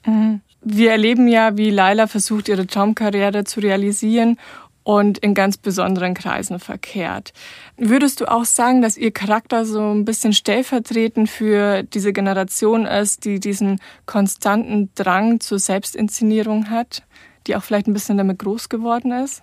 Mhm. 0.06 0.42
Wir 0.62 0.92
erleben 0.92 1.28
ja, 1.28 1.58
wie 1.58 1.70
Laila 1.70 2.08
versucht, 2.08 2.48
ihre 2.48 2.66
Traumkarriere 2.66 3.44
zu 3.44 3.60
realisieren 3.60 4.38
und 4.86 5.18
in 5.18 5.34
ganz 5.34 5.58
besonderen 5.58 6.14
Kreisen 6.14 6.60
verkehrt. 6.60 7.34
Würdest 7.76 8.22
du 8.22 8.32
auch 8.32 8.46
sagen, 8.46 8.84
dass 8.84 8.98
ihr 8.98 9.12
Charakter 9.12 9.66
so 9.66 9.82
ein 9.82 10.06
bisschen 10.06 10.32
stellvertretend 10.32 11.30
für 11.30 11.82
diese 11.82 12.14
Generation 12.14 12.86
ist, 12.86 13.26
die 13.26 13.40
diesen 13.40 13.82
konstanten 14.06 14.92
Drang 14.94 15.40
zur 15.40 15.58
Selbstinszenierung 15.58 16.70
hat, 16.70 17.02
die 17.48 17.56
auch 17.56 17.64
vielleicht 17.64 17.88
ein 17.88 17.94
bisschen 17.94 18.18
damit 18.18 18.40
groß 18.40 18.70
geworden 18.70 19.12
ist? 19.12 19.42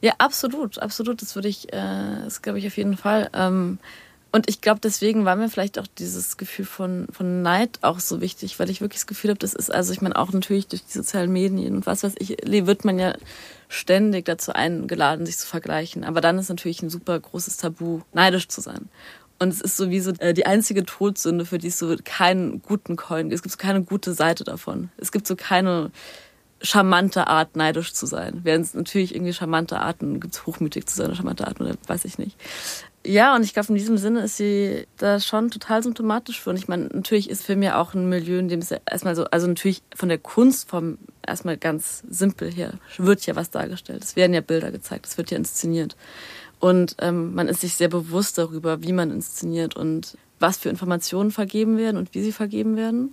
Ja, 0.00 0.14
absolut, 0.18 0.78
absolut. 0.78 1.20
Das 1.20 1.34
würde 1.34 1.48
ich, 1.48 1.72
äh, 1.72 2.22
das 2.24 2.42
glaube 2.42 2.60
ich 2.60 2.66
auf 2.68 2.76
jeden 2.76 2.96
Fall. 2.96 3.28
Ähm, 3.34 3.78
und 4.32 4.48
ich 4.48 4.60
glaube, 4.60 4.80
deswegen 4.80 5.24
war 5.24 5.34
mir 5.34 5.48
vielleicht 5.48 5.78
auch 5.78 5.86
dieses 5.98 6.36
Gefühl 6.36 6.64
von, 6.64 7.08
von 7.10 7.42
Neid 7.42 7.78
auch 7.82 7.98
so 7.98 8.20
wichtig, 8.20 8.58
weil 8.60 8.70
ich 8.70 8.80
wirklich 8.80 9.00
das 9.00 9.06
Gefühl 9.06 9.30
habe, 9.30 9.38
das 9.38 9.54
ist, 9.54 9.72
also 9.74 9.92
ich 9.92 10.02
meine, 10.02 10.16
auch 10.16 10.32
natürlich 10.32 10.68
durch 10.68 10.84
die 10.84 10.98
sozialen 10.98 11.32
Medien 11.32 11.74
und 11.74 11.86
was 11.86 12.04
weiß 12.04 12.14
ich, 12.18 12.36
wird 12.46 12.84
man 12.84 12.98
ja 12.98 13.14
ständig 13.68 14.26
dazu 14.26 14.52
eingeladen, 14.52 15.26
sich 15.26 15.38
zu 15.38 15.46
vergleichen. 15.46 16.04
Aber 16.04 16.20
dann 16.20 16.38
ist 16.38 16.48
natürlich 16.48 16.82
ein 16.82 16.90
super 16.90 17.18
großes 17.18 17.56
Tabu, 17.56 18.02
neidisch 18.12 18.48
zu 18.48 18.60
sein. 18.60 18.88
Und 19.40 19.48
es 19.48 19.60
ist 19.60 19.76
sowieso 19.76 20.12
äh, 20.18 20.34
die 20.34 20.46
einzige 20.46 20.84
Todsünde, 20.84 21.46
für 21.46 21.58
die 21.58 21.68
es 21.68 21.78
so 21.78 21.96
keinen 22.04 22.62
guten 22.62 22.96
Coin 22.96 23.30
gibt. 23.30 23.34
Es 23.34 23.42
gibt 23.42 23.52
so 23.52 23.58
keine 23.58 23.82
gute 23.82 24.12
Seite 24.12 24.44
davon. 24.44 24.90
Es 24.98 25.12
gibt 25.12 25.26
so 25.26 25.34
keine 25.34 25.90
charmante 26.62 27.26
Art, 27.26 27.56
neidisch 27.56 27.94
zu 27.94 28.06
sein. 28.06 28.40
Während 28.42 28.66
es 28.66 28.74
natürlich 28.74 29.14
irgendwie 29.14 29.32
charmante 29.32 29.80
Arten 29.80 30.20
gibt, 30.20 30.46
hochmütig 30.46 30.86
zu 30.86 30.96
sein 30.96 31.14
charmante 31.14 31.46
Arten 31.46 31.62
oder 31.62 31.74
weiß 31.86 32.04
ich 32.04 32.18
nicht. 32.18 32.36
Ja, 33.10 33.34
und 33.34 33.42
ich 33.42 33.54
glaube, 33.54 33.70
in 33.70 33.74
diesem 33.74 33.98
Sinne 33.98 34.20
ist 34.20 34.36
sie 34.36 34.86
da 34.96 35.18
schon 35.18 35.50
total 35.50 35.82
symptomatisch 35.82 36.40
für. 36.40 36.50
Und 36.50 36.56
ich 36.56 36.68
meine, 36.68 36.84
natürlich 36.84 37.28
ist 37.28 37.42
Film 37.42 37.60
ja 37.60 37.80
auch 37.80 37.92
ein 37.92 38.08
Milieu, 38.08 38.38
in 38.38 38.46
dem 38.46 38.60
es 38.60 38.70
ja 38.70 38.78
erstmal 38.88 39.16
so, 39.16 39.24
also 39.24 39.48
natürlich 39.48 39.82
von 39.96 40.08
der 40.08 40.18
Kunstform 40.18 40.96
erstmal 41.26 41.56
ganz 41.56 42.04
simpel 42.08 42.52
her, 42.52 42.74
wird 42.98 43.26
ja 43.26 43.34
was 43.34 43.50
dargestellt. 43.50 44.04
Es 44.04 44.14
werden 44.14 44.32
ja 44.32 44.40
Bilder 44.40 44.70
gezeigt, 44.70 45.06
es 45.06 45.18
wird 45.18 45.32
ja 45.32 45.38
inszeniert. 45.38 45.96
Und 46.60 46.94
ähm, 47.00 47.34
man 47.34 47.48
ist 47.48 47.62
sich 47.62 47.74
sehr 47.74 47.88
bewusst 47.88 48.38
darüber, 48.38 48.80
wie 48.84 48.92
man 48.92 49.10
inszeniert 49.10 49.74
und 49.74 50.16
was 50.38 50.58
für 50.58 50.68
Informationen 50.68 51.32
vergeben 51.32 51.78
werden 51.78 51.96
und 51.96 52.14
wie 52.14 52.22
sie 52.22 52.32
vergeben 52.32 52.76
werden. 52.76 53.12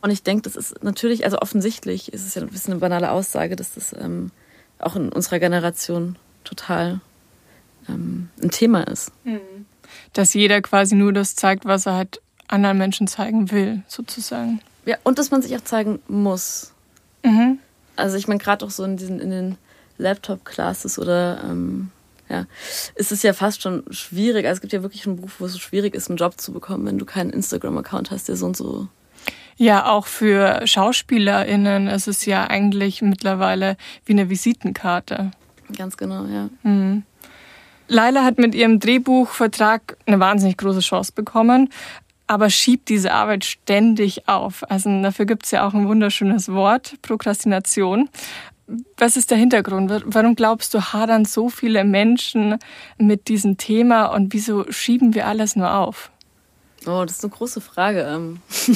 Und 0.00 0.10
ich 0.10 0.24
denke, 0.24 0.42
das 0.42 0.56
ist 0.56 0.82
natürlich, 0.82 1.24
also 1.24 1.38
offensichtlich 1.38 2.12
ist 2.12 2.26
es 2.26 2.34
ja 2.34 2.42
ein 2.42 2.48
bisschen 2.48 2.72
eine 2.72 2.80
banale 2.80 3.12
Aussage, 3.12 3.54
dass 3.54 3.74
das 3.74 3.94
ähm, 3.96 4.32
auch 4.80 4.96
in 4.96 5.10
unserer 5.10 5.38
Generation 5.38 6.16
total 6.42 7.00
ähm, 7.88 8.28
ein 8.42 8.50
Thema 8.50 8.82
ist. 8.82 9.12
Mhm. 9.24 9.66
Dass 10.12 10.34
jeder 10.34 10.62
quasi 10.62 10.94
nur 10.94 11.12
das 11.12 11.36
zeigt, 11.36 11.64
was 11.64 11.86
er 11.86 11.94
halt 11.94 12.20
anderen 12.48 12.78
Menschen 12.78 13.06
zeigen 13.06 13.50
will, 13.50 13.82
sozusagen. 13.88 14.60
Ja, 14.86 14.96
und 15.02 15.18
dass 15.18 15.30
man 15.30 15.42
sich 15.42 15.56
auch 15.56 15.64
zeigen 15.64 16.00
muss. 16.08 16.72
Mhm. 17.24 17.58
Also 17.96 18.16
ich 18.16 18.28
meine, 18.28 18.38
gerade 18.38 18.64
auch 18.64 18.70
so 18.70 18.84
in 18.84 18.96
diesen 18.96 19.20
in 19.20 19.30
den 19.30 19.56
Laptop-Classes 19.98 20.98
oder 20.98 21.42
ähm, 21.44 21.90
ja, 22.28 22.46
ist 22.94 23.12
es 23.12 23.22
ja 23.22 23.32
fast 23.32 23.62
schon 23.62 23.84
schwierig. 23.90 24.46
Also 24.46 24.58
es 24.58 24.60
gibt 24.60 24.72
ja 24.72 24.82
wirklich 24.82 25.06
einen 25.06 25.16
Beruf, 25.16 25.36
wo 25.38 25.46
es 25.46 25.52
so 25.52 25.58
schwierig 25.58 25.94
ist, 25.94 26.08
einen 26.08 26.16
Job 26.16 26.40
zu 26.40 26.52
bekommen, 26.52 26.86
wenn 26.86 26.98
du 26.98 27.04
keinen 27.04 27.30
Instagram-Account 27.30 28.10
hast, 28.10 28.28
der 28.28 28.36
so 28.36 28.46
und 28.46 28.56
so. 28.56 28.88
Ja, 29.56 29.86
auch 29.86 30.06
für 30.06 30.66
SchauspielerInnen 30.66 31.86
ist 31.86 32.08
es 32.08 32.26
ja 32.26 32.46
eigentlich 32.46 33.02
mittlerweile 33.02 33.76
wie 34.04 34.12
eine 34.12 34.28
Visitenkarte. 34.28 35.30
Ganz 35.76 35.96
genau, 35.96 36.26
ja. 36.26 36.50
Mhm. 36.62 37.04
Laila 37.88 38.24
hat 38.24 38.38
mit 38.38 38.54
ihrem 38.54 38.80
Drehbuchvertrag 38.80 39.96
eine 40.06 40.20
wahnsinnig 40.20 40.56
große 40.56 40.80
Chance 40.80 41.12
bekommen, 41.14 41.70
aber 42.26 42.48
schiebt 42.50 42.88
diese 42.88 43.12
Arbeit 43.12 43.44
ständig 43.44 44.28
auf. 44.28 44.68
Also 44.70 45.02
dafür 45.02 45.26
gibt 45.26 45.44
es 45.44 45.50
ja 45.50 45.66
auch 45.66 45.74
ein 45.74 45.86
wunderschönes 45.88 46.48
Wort, 46.50 46.94
Prokrastination. 47.02 48.08
Was 48.96 49.18
ist 49.18 49.30
der 49.30 49.36
Hintergrund? 49.36 49.92
Warum 50.06 50.34
glaubst 50.36 50.72
du, 50.72 50.80
hadern 50.80 51.26
so 51.26 51.50
viele 51.50 51.84
Menschen 51.84 52.58
mit 52.96 53.28
diesem 53.28 53.58
Thema 53.58 54.06
und 54.06 54.32
wieso 54.32 54.70
schieben 54.72 55.14
wir 55.14 55.26
alles 55.26 55.54
nur 55.54 55.74
auf? 55.74 56.10
Oh, 56.86 57.04
das 57.04 57.18
ist 57.18 57.24
eine 57.24 57.32
große 57.32 57.60
Frage. 57.60 58.02
Ähm. 58.02 58.40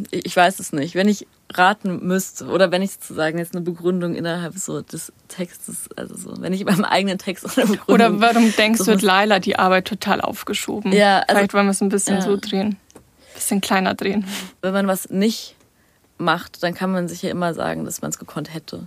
ich 0.10 0.36
weiß 0.36 0.58
es 0.60 0.72
nicht. 0.72 0.94
Wenn 0.94 1.08
ich 1.08 1.26
raten 1.52 2.06
müsste 2.06 2.46
oder 2.46 2.70
wenn 2.70 2.82
ich 2.82 2.92
sozusagen 2.92 3.38
jetzt 3.38 3.54
eine 3.54 3.64
Begründung 3.64 4.14
innerhalb 4.14 4.56
so 4.56 4.80
des 4.80 5.12
Textes, 5.28 5.88
also 5.96 6.16
so, 6.16 6.34
wenn 6.40 6.52
ich 6.52 6.64
beim 6.64 6.84
eigenen 6.84 7.18
Text 7.18 7.44
eine 7.58 7.66
Begründung. 7.66 7.94
Oder 7.94 8.20
warum 8.20 8.52
denkst 8.56 8.78
so 8.78 8.84
du, 8.84 8.92
hat 8.92 9.02
Laila 9.02 9.38
die 9.38 9.56
Arbeit 9.58 9.86
total 9.86 10.20
aufgeschoben? 10.20 10.92
Ja, 10.92 11.18
also, 11.18 11.36
Vielleicht 11.36 11.54
wollen 11.54 11.66
wir 11.66 11.72
es 11.72 11.80
ein 11.80 11.88
bisschen 11.88 12.16
ja. 12.16 12.22
so 12.22 12.36
drehen. 12.36 12.76
Ein 12.94 13.34
bisschen 13.34 13.60
kleiner 13.60 13.94
drehen. 13.94 14.26
Wenn 14.62 14.72
man 14.72 14.86
was 14.86 15.10
nicht 15.10 15.56
macht, 16.18 16.62
dann 16.62 16.74
kann 16.74 16.92
man 16.92 17.08
sich 17.08 17.22
ja 17.22 17.30
immer 17.30 17.54
sagen, 17.54 17.84
dass 17.84 18.02
man 18.02 18.10
es 18.10 18.18
gekonnt 18.18 18.52
hätte. 18.52 18.86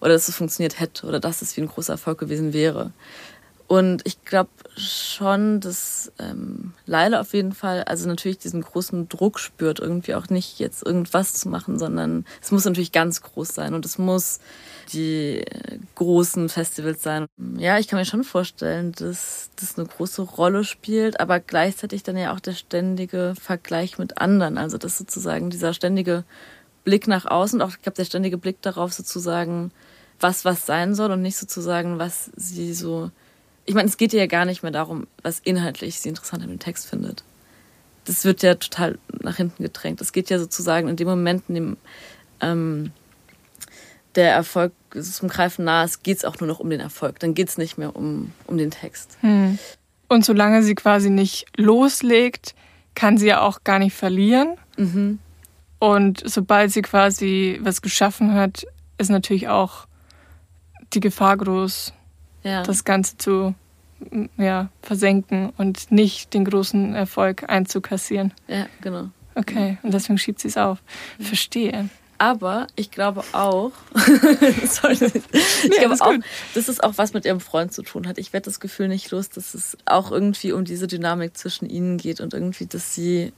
Oder 0.00 0.14
dass 0.14 0.28
es 0.28 0.36
funktioniert 0.36 0.80
hätte 0.80 1.06
oder 1.06 1.20
dass 1.20 1.42
es 1.42 1.56
wie 1.56 1.60
ein 1.60 1.68
großer 1.68 1.92
Erfolg 1.92 2.18
gewesen 2.18 2.52
wäre. 2.52 2.92
Und 3.70 4.02
ich 4.04 4.24
glaube 4.24 4.50
schon, 4.76 5.60
dass 5.60 6.10
ähm, 6.18 6.72
Leila 6.86 7.20
auf 7.20 7.34
jeden 7.34 7.52
Fall, 7.52 7.84
also 7.84 8.08
natürlich 8.08 8.38
diesen 8.38 8.62
großen 8.62 9.08
Druck 9.08 9.38
spürt, 9.38 9.78
irgendwie 9.78 10.16
auch 10.16 10.28
nicht 10.28 10.58
jetzt 10.58 10.84
irgendwas 10.84 11.34
zu 11.34 11.48
machen, 11.48 11.78
sondern 11.78 12.24
es 12.42 12.50
muss 12.50 12.64
natürlich 12.64 12.90
ganz 12.90 13.22
groß 13.22 13.50
sein 13.50 13.74
und 13.74 13.86
es 13.86 13.96
muss 13.96 14.40
die 14.92 15.44
großen 15.94 16.48
Festivals 16.48 17.04
sein. 17.04 17.26
Ja, 17.58 17.78
ich 17.78 17.86
kann 17.86 18.00
mir 18.00 18.04
schon 18.06 18.24
vorstellen, 18.24 18.90
dass 18.90 19.50
das 19.54 19.78
eine 19.78 19.86
große 19.86 20.22
Rolle 20.22 20.64
spielt, 20.64 21.20
aber 21.20 21.38
gleichzeitig 21.38 22.02
dann 22.02 22.16
ja 22.16 22.34
auch 22.34 22.40
der 22.40 22.54
ständige 22.54 23.34
Vergleich 23.40 23.98
mit 23.98 24.18
anderen. 24.18 24.58
Also 24.58 24.78
das 24.78 24.98
sozusagen 24.98 25.48
dieser 25.48 25.74
ständige 25.74 26.24
Blick 26.82 27.06
nach 27.06 27.24
außen, 27.24 27.62
auch 27.62 27.70
ich 27.70 27.82
glaube 27.82 27.94
der 27.94 28.04
ständige 28.04 28.36
Blick 28.36 28.60
darauf 28.62 28.92
sozusagen, 28.92 29.70
was 30.18 30.44
was 30.44 30.66
sein 30.66 30.96
soll 30.96 31.12
und 31.12 31.22
nicht 31.22 31.36
sozusagen, 31.36 32.00
was 32.00 32.32
sie 32.34 32.74
so 32.74 33.12
ich 33.70 33.76
meine, 33.76 33.88
es 33.88 33.96
geht 33.96 34.12
ja 34.12 34.26
gar 34.26 34.46
nicht 34.46 34.64
mehr 34.64 34.72
darum, 34.72 35.06
was 35.22 35.38
inhaltlich 35.38 36.00
sie 36.00 36.08
interessant 36.08 36.42
an 36.42 36.48
dem 36.48 36.58
Text 36.58 36.88
findet. 36.88 37.22
Das 38.04 38.24
wird 38.24 38.42
ja 38.42 38.56
total 38.56 38.98
nach 39.22 39.36
hinten 39.36 39.62
gedrängt. 39.62 40.00
Es 40.00 40.10
geht 40.10 40.28
ja 40.28 40.40
sozusagen 40.40 40.88
in 40.88 40.96
dem 40.96 41.06
Moment, 41.06 41.44
in 41.46 41.54
dem 41.54 41.76
ähm, 42.40 42.90
der 44.16 44.32
Erfolg 44.32 44.72
zum 45.00 45.28
Greifen 45.28 45.66
nahe 45.66 45.84
ist, 45.84 46.02
geht 46.02 46.16
es 46.16 46.24
auch 46.24 46.40
nur 46.40 46.48
noch 46.48 46.58
um 46.58 46.68
den 46.68 46.80
Erfolg. 46.80 47.20
Dann 47.20 47.32
geht 47.32 47.48
es 47.48 47.58
nicht 47.58 47.78
mehr 47.78 47.94
um, 47.94 48.32
um 48.48 48.58
den 48.58 48.72
Text. 48.72 49.16
Hm. 49.20 49.56
Und 50.08 50.24
solange 50.24 50.64
sie 50.64 50.74
quasi 50.74 51.08
nicht 51.08 51.46
loslegt, 51.56 52.56
kann 52.96 53.18
sie 53.18 53.28
ja 53.28 53.40
auch 53.40 53.62
gar 53.62 53.78
nicht 53.78 53.94
verlieren. 53.94 54.56
Mhm. 54.78 55.20
Und 55.78 56.28
sobald 56.28 56.72
sie 56.72 56.82
quasi 56.82 57.60
was 57.62 57.82
geschaffen 57.82 58.34
hat, 58.34 58.66
ist 58.98 59.10
natürlich 59.10 59.46
auch 59.48 59.86
die 60.92 60.98
Gefahr 60.98 61.36
groß, 61.36 61.92
ja. 62.42 62.64
das 62.64 62.82
Ganze 62.82 63.16
zu 63.16 63.54
ja, 64.36 64.68
versenken 64.82 65.52
und 65.56 65.90
nicht 65.92 66.34
den 66.34 66.44
großen 66.44 66.94
Erfolg 66.94 67.48
einzukassieren. 67.48 68.32
Ja, 68.48 68.66
genau. 68.80 69.10
Okay, 69.34 69.78
und 69.82 69.94
deswegen 69.94 70.18
schiebt 70.18 70.40
sie 70.40 70.48
es 70.48 70.56
auf. 70.56 70.82
Mhm. 71.18 71.24
Verstehe. 71.24 71.88
Aber 72.18 72.66
ich 72.76 72.90
glaube 72.90 73.24
auch, 73.32 73.72
sorry, 74.66 74.92
ich 74.92 75.00
nee, 75.70 75.78
glaube 75.78 75.96
auch, 76.00 76.12
dass 76.52 76.68
es 76.68 76.80
auch 76.80 76.92
was 76.96 77.14
mit 77.14 77.24
ihrem 77.24 77.40
Freund 77.40 77.72
zu 77.72 77.82
tun 77.82 78.06
hat. 78.06 78.18
Ich 78.18 78.34
werde 78.34 78.44
das 78.44 78.60
Gefühl 78.60 78.88
nicht 78.88 79.10
los, 79.10 79.30
dass 79.30 79.54
es 79.54 79.78
auch 79.86 80.12
irgendwie 80.12 80.52
um 80.52 80.66
diese 80.66 80.86
Dynamik 80.86 81.34
zwischen 81.34 81.70
ihnen 81.70 81.96
geht 81.96 82.20
und 82.20 82.34
irgendwie, 82.34 82.66
dass 82.66 82.94
sie 82.94 83.32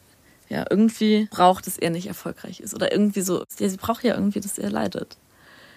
ja 0.49 0.65
irgendwie 0.69 1.29
braucht, 1.31 1.69
dass 1.69 1.79
er 1.79 1.91
nicht 1.91 2.09
erfolgreich 2.09 2.59
ist 2.59 2.75
oder 2.75 2.91
irgendwie 2.91 3.21
so. 3.21 3.45
Ja, 3.61 3.69
sie 3.69 3.77
braucht 3.77 4.03
ja 4.03 4.15
irgendwie, 4.15 4.41
dass 4.41 4.59
er 4.59 4.71
leidet. 4.71 5.17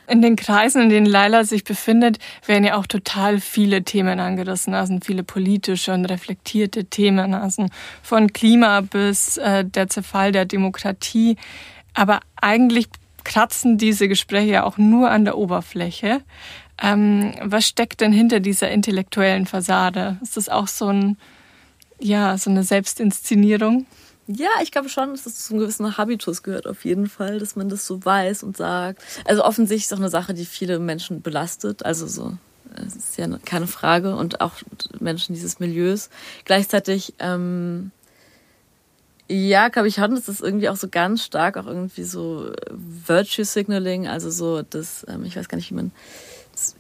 In 0.08 0.22
den 0.22 0.36
Kreisen, 0.36 0.84
in 0.84 0.90
denen 0.90 1.06
Laila 1.06 1.44
sich 1.44 1.64
befindet, 1.64 2.20
werden 2.46 2.64
ja 2.64 2.76
auch 2.76 2.86
total 2.86 3.40
viele 3.40 3.84
Themen 3.84 4.20
angerissen. 4.20 4.74
Also 4.74 4.98
viele 5.04 5.24
politische 5.24 5.94
und 5.94 6.06
reflektierte 6.06 6.86
Themen, 6.86 7.34
also 7.34 7.66
von 8.04 8.32
Klima 8.34 8.82
bis 8.82 9.38
äh, 9.38 9.66
der 9.66 9.88
Zerfall 9.88 10.32
der 10.32 10.46
Demokratie. 10.46 11.38
Aber 11.94 12.20
eigentlich 12.40 12.88
kratzen 13.24 13.78
diese 13.78 14.08
Gespräche 14.08 14.52
ja 14.52 14.64
auch 14.64 14.78
nur 14.78 15.10
an 15.10 15.26
der 15.26 15.38
Oberfläche. 15.38 16.22
Ähm, 16.82 17.34
was 17.42 17.68
steckt 17.68 18.02
denn 18.02 18.14
hinter 18.14 18.40
dieser 18.40 18.70
intellektuellen 18.70 19.46
Fassade? 19.46 20.18
Ist 20.22 20.38
das 20.38 20.50
auch 20.50 20.68
so 20.68 20.88
ein, 20.88 21.18
ja, 22.00 22.38
so 22.38 22.50
eine 22.50 22.64
Selbstinszenierung? 22.64 23.86
Ja, 24.28 24.50
ich 24.64 24.72
glaube 24.72 24.90
schon, 24.90 25.12
dass 25.12 25.24
das 25.24 25.46
zu 25.46 25.54
einem 25.54 25.62
gewissen 25.62 25.98
Habitus 25.98 26.42
gehört, 26.42 26.66
auf 26.66 26.84
jeden 26.84 27.08
Fall, 27.08 27.38
dass 27.38 27.56
man 27.56 27.70
das 27.70 27.86
so 27.86 28.04
weiß 28.04 28.42
und 28.42 28.58
sagt. 28.58 29.02
Also 29.26 29.44
offensichtlich 29.44 29.84
ist 29.84 29.92
es 29.92 29.94
auch 29.94 30.02
eine 30.02 30.10
Sache, 30.10 30.34
die 30.34 30.46
viele 30.46 30.80
Menschen 30.80 31.22
belastet. 31.22 31.86
Also 31.86 32.08
so, 32.08 32.36
es 32.76 32.96
ist 32.96 33.18
ja 33.18 33.28
keine 33.46 33.68
Frage. 33.68 34.16
Und 34.16 34.42
auch 34.42 34.54
Menschen 35.00 35.36
dieses 35.36 35.60
Milieus. 35.60 36.10
Gleichzeitig, 36.44 37.14
ähm, 37.20 37.92
ja, 39.28 39.70
glaube 39.70 39.88
ich 39.88 39.96
schon, 39.96 40.16
dass 40.16 40.26
das 40.26 40.42
irgendwie 40.42 40.70
auch 40.70 40.76
so 40.76 40.88
ganz 40.88 41.24
stark 41.24 41.58
auch 41.58 41.68
irgendwie 41.68 42.04
so 42.04 42.52
Virtue 42.72 43.46
Signaling, 43.46 44.08
also 44.08 44.30
so 44.30 44.62
das, 44.62 45.06
ähm, 45.08 45.24
ich 45.26 45.36
weiß 45.36 45.50
gar 45.50 45.58
nicht, 45.58 45.70
wie 45.72 45.76
man 45.76 45.92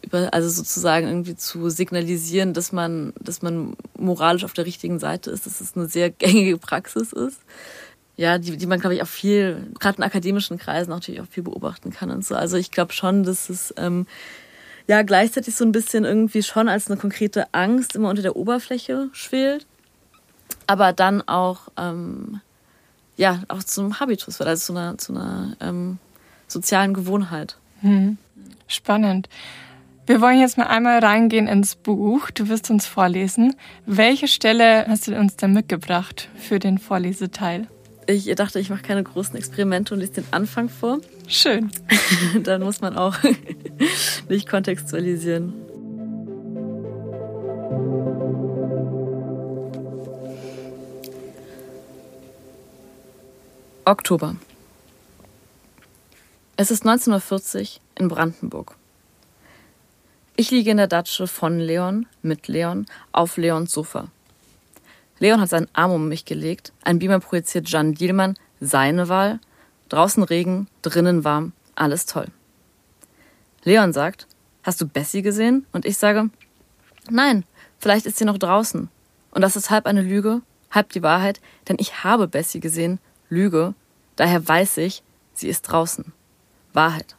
über, 0.02 0.34
also 0.34 0.50
sozusagen 0.50 1.08
irgendwie 1.08 1.36
zu 1.36 1.70
signalisieren, 1.70 2.54
dass 2.54 2.72
man, 2.72 3.14
dass 3.20 3.42
man 3.42 3.76
moralisch 3.98 4.44
auf 4.44 4.54
der 4.54 4.66
richtigen 4.66 5.00
Seite 5.00 5.32
ist, 5.32 5.46
dass 5.46 5.62
es 5.62 5.76
eine 5.76 5.88
sehr 5.88 6.10
gängige 6.12 6.58
Praxis 6.58 7.14
ist. 7.14 7.40
ja, 8.18 8.38
die, 8.38 8.58
die 8.58 8.66
man, 8.66 8.80
glaube 8.80 8.96
ich, 8.96 9.02
auch 9.02 9.08
viel, 9.08 9.68
gerade 9.80 9.98
in 9.98 10.04
akademischen 10.04 10.58
Kreisen 10.58 10.90
natürlich 10.90 11.22
auch 11.22 11.28
viel 11.28 11.44
beobachten 11.44 11.92
kann 11.92 12.12
und 12.12 12.26
so. 12.26 12.36
Also 12.36 12.58
ich 12.58 12.72
glaube 12.72 12.94
schon, 12.94 13.24
dass 13.24 13.50
es 13.50 13.74
ähm, 13.78 14.08
ja 14.88 15.02
gleichzeitig 15.02 15.56
so 15.56 15.66
ein 15.66 15.72
bisschen 15.72 16.06
irgendwie 16.06 16.44
schon 16.44 16.70
als 16.70 16.90
eine 16.90 17.00
konkrete 17.00 17.54
Angst 17.54 17.96
immer 17.96 18.10
unter 18.10 18.22
der 18.22 18.36
Oberfläche 18.36 19.10
schwelt, 19.14 19.66
aber 20.68 20.94
dann 20.94 21.22
auch 21.28 21.70
ähm, 21.78 22.40
ja 23.18 23.42
auch 23.48 23.64
zum 23.64 24.00
Habitus 24.00 24.40
wird, 24.40 24.50
also 24.50 24.74
zu 24.74 24.74
einer, 24.74 24.98
zu 24.98 25.14
einer 25.14 25.56
ähm, 25.60 25.98
sozialen 26.48 26.94
Gewohnheit. 26.94 27.58
Mhm. 27.82 28.18
Spannend. 28.68 29.30
Wir 30.08 30.22
wollen 30.22 30.40
jetzt 30.40 30.58
mal 30.58 30.68
einmal 30.68 31.00
reingehen 31.00 31.48
ins 31.48 31.76
Buch. 31.76 32.30
Du 32.30 32.48
wirst 32.48 32.70
uns 32.70 32.86
vorlesen. 32.86 33.56
Welche 33.88 34.28
Stelle 34.28 34.86
hast 34.88 35.08
du 35.08 35.18
uns 35.18 35.36
denn 35.36 35.52
mitgebracht 35.52 36.30
für 36.36 36.60
den 36.60 36.78
Vorleseteil? 36.78 37.68
Ich 38.08 38.26
dachte, 38.36 38.60
ich 38.60 38.70
mache 38.70 38.84
keine 38.84 39.02
großen 39.02 39.36
Experimente 39.36 39.96
und 39.96 40.02
lese 40.02 40.14
den 40.14 40.26
Anfang 40.30 40.70
vor. 40.70 41.00
Schön. 41.28 41.72
Dann 42.44 42.62
muss 42.62 42.82
man 42.82 42.96
auch 42.96 43.16
nicht 44.30 44.48
kontextualisieren. 44.48 45.54
Oktober. 53.86 54.36
Es 56.58 56.70
ist 56.70 56.84
1940 56.84 57.82
in 57.96 58.08
Brandenburg. 58.08 58.76
Ich 60.36 60.52
liege 60.52 60.72
in 60.72 60.78
der 60.78 60.88
Datsche 60.88 61.28
von 61.28 61.60
Leon, 61.60 62.08
mit 62.22 62.48
Leon, 62.48 62.86
auf 63.12 63.38
Leons 63.38 63.72
Sofa. 63.72 64.10
Leon 65.20 65.40
hat 65.40 65.50
seinen 65.50 65.70
Arm 65.74 65.92
um 65.92 66.10
mich 66.10 66.26
gelegt, 66.26 66.74
ein 66.84 67.00
Beamer 67.00 67.20
projiziert 67.20 67.70
Jan 67.70 67.94
Dielmann, 67.94 68.36
seine 68.60 69.08
Wahl, 69.08 69.40
draußen 69.90 70.24
Regen, 70.24 70.68
drinnen 70.82 71.24
warm, 71.24 71.54
alles 71.76 72.06
toll. 72.06 72.28
Leon 73.64 73.94
sagt, 73.94 74.28
hast 74.64 74.82
du 74.82 74.88
Bessie 74.88 75.22
gesehen? 75.22 75.66
Und 75.72 75.86
ich 75.86 75.98
sage, 75.98 76.30
nein, 77.10 77.46
vielleicht 77.80 78.06
ist 78.06 78.18
sie 78.18 78.26
noch 78.26 78.38
draußen. 78.38 78.90
Und 79.32 79.42
das 79.42 79.56
ist 79.56 79.70
halb 79.70 79.86
eine 79.86 80.02
Lüge, 80.02 80.42
halb 80.70 80.90
die 80.90 81.04
Wahrheit, 81.04 81.40
denn 81.68 81.78
ich 81.80 82.04
habe 82.04 82.28
Bessie 82.28 82.60
gesehen, 82.60 83.00
Lüge, 83.30 83.74
daher 84.18 84.46
weiß 84.48 84.78
ich, 84.78 85.02
sie 85.34 85.48
ist 85.48 85.64
draußen. 85.64 86.14
Wahrheit. 86.74 87.16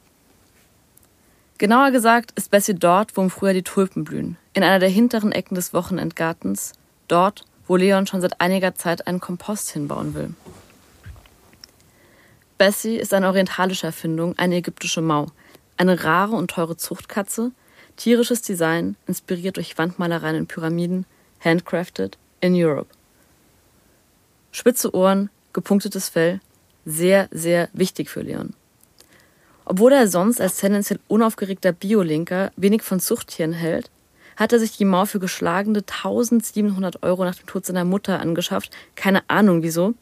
Genauer 1.59 1.91
gesagt 1.91 2.33
ist 2.37 2.51
Bessie 2.51 2.75
dort, 2.75 3.17
wo 3.17 3.23
im 3.23 3.31
Frühjahr 3.31 3.55
die 3.55 3.63
Tulpen 3.63 4.05
blühen, 4.05 4.37
in 4.53 4.63
einer 4.63 4.79
der 4.79 4.91
hinteren 4.91 5.33
Ecken 5.33 5.55
des 5.55 5.73
Wochenendgartens, 5.73 6.75
dort, 7.09 7.47
wo 7.67 7.77
Leon 7.77 8.07
schon 8.07 8.21
seit 8.21 8.43
einiger 8.43 8.75
Zeit 8.75 9.07
einen 9.07 9.21
Kompost 9.21 9.71
hinbauen 9.71 10.15
will. 10.15 10.35
Bessie 12.59 12.97
ist 12.97 13.15
eine 13.15 13.27
orientalische 13.27 13.87
Erfindung, 13.87 14.37
eine 14.39 14.57
ägyptische 14.57 15.01
Mau, 15.01 15.29
eine 15.79 16.05
rare 16.05 16.37
und 16.37 16.51
teure 16.51 16.77
Zuchtkatze, 16.77 17.53
tierisches 17.97 18.43
Design, 18.43 18.97
inspiriert 19.07 19.57
durch 19.57 19.79
Wandmalereien 19.79 20.37
in 20.37 20.47
Pyramiden, 20.47 21.07
handcrafted 21.41 22.19
in 22.41 22.55
Europe. 22.55 22.91
Spitze 24.53 24.95
Ohren, 24.95 25.31
gepunktetes 25.55 26.11
Fell, 26.11 26.41
sehr, 26.85 27.29
sehr 27.31 27.71
wichtig 27.73 28.11
für 28.11 28.21
Leon. 28.21 28.53
Obwohl 29.69 29.93
er 29.93 30.07
sonst 30.07 30.41
als 30.41 30.59
tendenziell 30.59 31.01
unaufgeregter 31.09 31.73
Biolinker 31.73 32.53
wenig 32.57 32.83
von 32.83 33.01
Zuchttieren 33.01 33.53
hält, 33.53 33.91
hat 34.37 34.53
er 34.53 34.61
sich 34.61 34.77
die 34.77 34.85
Mauer 34.85 35.07
für 35.07 35.19
geschlagene 35.19 35.81
1700 35.81 37.03
Euro 37.03 37.25
nach 37.25 37.35
dem 37.35 37.47
Tod 37.47 37.67
seiner 37.67 37.85
Mutter 37.85 38.21
angeschafft. 38.21 38.71
Keine 38.95 39.29
Ahnung 39.29 39.65
wieso. 39.65 39.95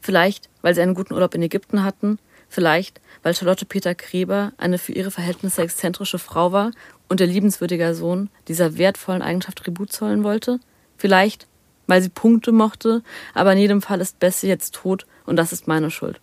Vielleicht, 0.00 0.48
weil 0.62 0.74
sie 0.74 0.80
einen 0.80 0.94
guten 0.94 1.12
Urlaub 1.12 1.34
in 1.34 1.42
Ägypten 1.42 1.84
hatten. 1.84 2.18
Vielleicht, 2.48 3.02
weil 3.22 3.34
Charlotte 3.34 3.66
Peter 3.66 3.94
Kreber 3.94 4.52
eine 4.56 4.78
für 4.78 4.92
ihre 4.92 5.10
Verhältnisse 5.10 5.60
exzentrische 5.62 6.18
Frau 6.18 6.52
war 6.52 6.70
und 7.08 7.20
der 7.20 7.26
liebenswürdiger 7.26 7.94
Sohn 7.94 8.30
dieser 8.48 8.78
wertvollen 8.78 9.22
Eigenschaft 9.22 9.58
Tribut 9.58 9.92
zollen 9.92 10.24
wollte. 10.24 10.58
Vielleicht, 10.96 11.46
weil 11.86 12.00
sie 12.00 12.08
Punkte 12.08 12.50
mochte, 12.50 13.02
aber 13.34 13.52
in 13.52 13.58
jedem 13.58 13.82
Fall 13.82 14.00
ist 14.00 14.20
Bessie 14.20 14.48
jetzt 14.48 14.74
tot 14.74 15.04
und 15.26 15.36
das 15.36 15.52
ist 15.52 15.68
meine 15.68 15.90
Schuld. 15.90 16.20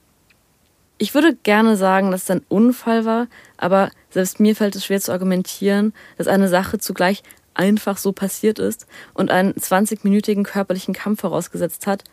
Ich 1.02 1.16
würde 1.16 1.36
gerne 1.36 1.78
sagen, 1.78 2.12
dass 2.12 2.26
es 2.26 2.30
ein 2.30 2.46
Unfall 2.48 3.06
war, 3.06 3.26
aber 3.58 3.90
selbst 4.12 4.40
mir 4.40 4.56
fällt 4.56 4.76
es 4.76 4.86
schwer 4.86 5.02
zu 5.02 5.12
argumentieren, 5.12 5.96
dass 6.20 6.28
eine 6.28 6.48
Sache 6.48 6.78
zugleich 6.78 7.24
einfach 7.56 7.98
so 7.98 8.12
passiert 8.12 8.60
ist 8.60 8.86
und 9.16 9.32
einen 9.32 9.54
20-minütigen 9.54 10.44
körperlichen 10.44 10.94
Kampf 10.94 11.22
vorausgesetzt 11.22 11.88
hat, 11.88 12.04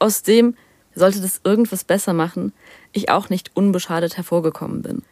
aus 0.00 0.24
dem, 0.24 0.56
sollte 0.96 1.20
das 1.20 1.42
irgendwas 1.44 1.84
besser 1.84 2.12
machen, 2.12 2.52
ich 2.90 3.08
auch 3.08 3.28
nicht 3.28 3.52
unbeschadet 3.54 4.16
hervorgekommen 4.16 4.82
bin. 4.82 5.02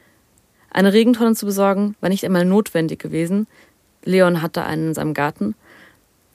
Eine 0.71 0.93
Regentonne 0.93 1.37
zu 1.37 1.47
besorgen 1.47 1.95
war 2.01 2.09
nicht 2.09 2.25
einmal 2.25 2.45
notwendig 2.45 2.99
gewesen. 2.99 3.47
Leon 4.03 4.43
hatte 4.43 4.65
einen 4.65 4.89
in 4.89 4.95
seinem 4.95 5.15
Garten. 5.15 5.55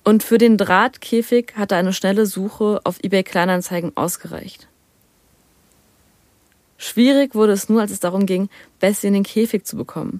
Und 0.05 0.23
für 0.23 0.37
den 0.37 0.57
Drahtkäfig 0.57 1.51
hatte 1.57 1.75
eine 1.75 1.91
schnelle 1.91 2.25
Suche 2.25 2.79
auf 2.85 3.03
eBay 3.03 3.23
Kleinanzeigen 3.23 3.91
ausgereicht. 3.97 4.69
Schwierig 6.83 7.35
wurde 7.35 7.51
es 7.51 7.69
nur, 7.69 7.79
als 7.79 7.91
es 7.91 7.99
darum 7.99 8.25
ging, 8.25 8.49
Bessie 8.79 9.05
in 9.05 9.13
den 9.13 9.21
Käfig 9.21 9.67
zu 9.67 9.77
bekommen. 9.77 10.19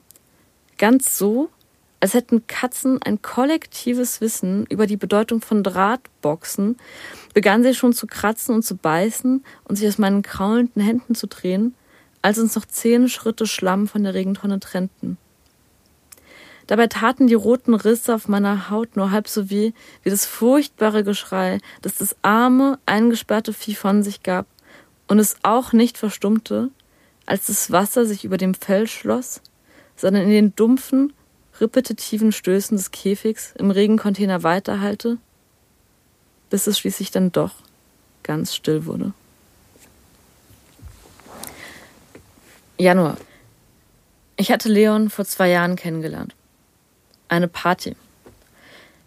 Ganz 0.77 1.17
so, 1.17 1.49
als 1.99 2.13
hätten 2.13 2.45
Katzen 2.45 3.01
ein 3.01 3.23
kollektives 3.23 4.21
Wissen 4.21 4.67
über 4.67 4.85
die 4.85 4.95
Bedeutung 4.95 5.41
von 5.41 5.63
Drahtboxen, 5.63 6.77
begann 7.33 7.63
sie 7.63 7.73
schon 7.73 7.93
zu 7.93 8.05
kratzen 8.05 8.53
und 8.53 8.61
zu 8.61 8.75
beißen 8.75 9.43
und 9.63 9.75
sich 9.75 9.87
aus 9.87 9.97
meinen 9.97 10.21
kraulenden 10.21 10.83
Händen 10.83 11.15
zu 11.15 11.25
drehen, 11.25 11.73
als 12.21 12.37
uns 12.37 12.55
noch 12.55 12.65
zehn 12.65 13.09
Schritte 13.09 13.47
Schlamm 13.47 13.87
von 13.87 14.03
der 14.03 14.13
Regentonne 14.13 14.59
trennten. 14.59 15.17
Dabei 16.67 16.85
taten 16.85 17.25
die 17.25 17.33
roten 17.33 17.73
Risse 17.73 18.13
auf 18.13 18.27
meiner 18.27 18.69
Haut 18.69 18.95
nur 18.95 19.09
halb 19.09 19.27
so 19.27 19.49
weh 19.49 19.71
wie 20.03 20.11
das 20.11 20.27
furchtbare 20.27 21.03
Geschrei, 21.03 21.57
das 21.81 21.95
das 21.95 22.15
arme, 22.21 22.77
eingesperrte 22.85 23.51
Vieh 23.51 23.73
von 23.73 24.03
sich 24.03 24.21
gab, 24.21 24.45
und 25.11 25.19
es 25.19 25.35
auch 25.43 25.73
nicht 25.73 25.97
verstummte, 25.97 26.69
als 27.25 27.47
das 27.47 27.69
Wasser 27.69 28.05
sich 28.05 28.23
über 28.23 28.37
dem 28.37 28.53
Fell 28.53 28.87
schloss, 28.87 29.41
sondern 29.97 30.23
in 30.23 30.29
den 30.29 30.55
dumpfen, 30.55 31.11
repetitiven 31.59 32.31
Stößen 32.31 32.77
des 32.77 32.91
Käfigs 32.91 33.53
im 33.57 33.71
Regencontainer 33.71 34.43
weiterhallte, 34.43 35.17
bis 36.49 36.65
es 36.65 36.79
schließlich 36.79 37.11
dann 37.11 37.33
doch 37.33 37.55
ganz 38.23 38.55
still 38.55 38.85
wurde. 38.85 39.11
Januar. 42.77 43.17
Ich 44.37 44.49
hatte 44.49 44.69
Leon 44.69 45.09
vor 45.09 45.25
zwei 45.25 45.49
Jahren 45.49 45.75
kennengelernt. 45.75 46.35
Eine 47.27 47.49
Party. 47.49 47.97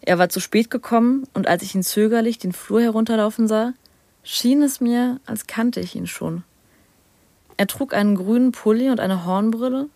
Er 0.01 0.19
war 0.19 0.29
zu 0.29 0.39
spät 0.39 0.69
gekommen 0.69 1.27
und 1.33 1.47
als 1.47 1.63
ich 1.63 1.73
ihn 1.73 1.81
zögerlich 1.81 2.37
den 2.37 2.53
Flur 2.53 2.81
herunterlaufen 2.81 3.47
sah, 3.47 3.73
schien 4.25 4.61
es 4.61 4.81
mir, 4.81 5.21
als 5.25 5.47
kannte 5.47 5.79
ich 5.79 5.95
ihn 5.95 6.07
schon. 6.07 6.43
Er 7.57 7.67
trug 7.67 7.93
einen 7.93 8.15
grünen 8.15 8.51
Pulli 8.51 8.89
und 8.89 8.99
eine 8.99 9.25
Hornbrille. 9.25 9.87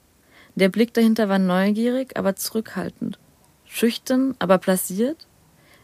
Der 0.55 0.69
Blick 0.69 0.93
dahinter 0.93 1.27
war 1.27 1.39
neugierig, 1.39 2.17
aber 2.17 2.35
zurückhaltend. 2.37 3.19
Schüchtern, 3.65 4.35
aber 4.39 4.57
plasiert. 4.57 5.27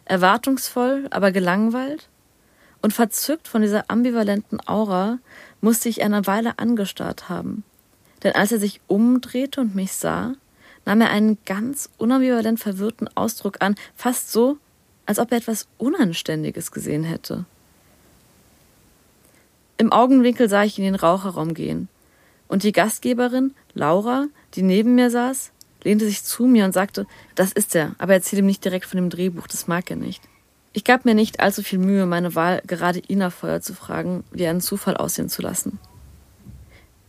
Erwartungsvoll, 0.05 1.07
aber 1.09 1.31
gelangweilt. 1.31 2.07
Und 2.81 2.93
verzückt 2.93 3.47
von 3.47 3.61
dieser 3.61 3.89
ambivalenten 3.89 4.65
Aura 4.67 5.17
musste 5.59 5.89
ich 5.89 6.03
eine 6.03 6.27
Weile 6.27 6.59
angestarrt 6.59 7.27
haben. 7.27 7.63
Denn 8.23 8.33
als 8.35 8.51
er 8.51 8.59
sich 8.59 8.79
umdrehte 8.87 9.59
und 9.59 9.75
mich 9.75 9.93
sah, 9.93 10.33
nahm 10.85 11.01
er 11.01 11.09
einen 11.09 11.39
ganz 11.45 11.89
unambivalent 11.97 12.59
verwirrten 12.59 13.09
Ausdruck 13.15 13.57
an, 13.61 13.75
fast 13.95 14.31
so, 14.31 14.57
als 15.07 15.19
ob 15.19 15.31
er 15.31 15.39
etwas 15.39 15.67
Unanständiges 15.77 16.71
gesehen 16.71 17.03
hätte. 17.03 17.45
Im 19.85 19.91
Augenwinkel 19.91 20.49
sah 20.49 20.63
ich 20.63 20.79
in 20.79 20.83
den 20.83 20.95
Raucherraum 20.95 21.53
gehen. 21.53 21.89
Und 22.47 22.63
die 22.63 22.71
Gastgeberin, 22.71 23.53
Laura, 23.75 24.25
die 24.55 24.63
neben 24.63 24.95
mir 24.95 25.11
saß, 25.11 25.51
lehnte 25.83 26.05
sich 26.05 26.23
zu 26.23 26.47
mir 26.47 26.65
und 26.65 26.71
sagte, 26.71 27.05
das 27.35 27.51
ist 27.51 27.75
er, 27.75 27.93
aber 27.99 28.13
erzähl 28.13 28.39
ihm 28.39 28.47
nicht 28.47 28.65
direkt 28.65 28.87
von 28.87 28.97
dem 28.97 29.11
Drehbuch, 29.11 29.45
das 29.45 29.67
mag 29.67 29.91
er 29.91 29.95
nicht. 29.95 30.23
Ich 30.73 30.85
gab 30.85 31.05
mir 31.05 31.13
nicht 31.13 31.39
allzu 31.39 31.61
viel 31.61 31.77
Mühe, 31.77 32.07
meine 32.07 32.33
Wahl 32.33 32.63
gerade 32.65 32.97
ihn 32.97 33.21
auf 33.21 33.35
Feuer 33.35 33.61
zu 33.61 33.75
fragen, 33.75 34.23
wie 34.31 34.47
einen 34.47 34.59
Zufall 34.59 34.97
aussehen 34.97 35.29
zu 35.29 35.43
lassen. 35.43 35.77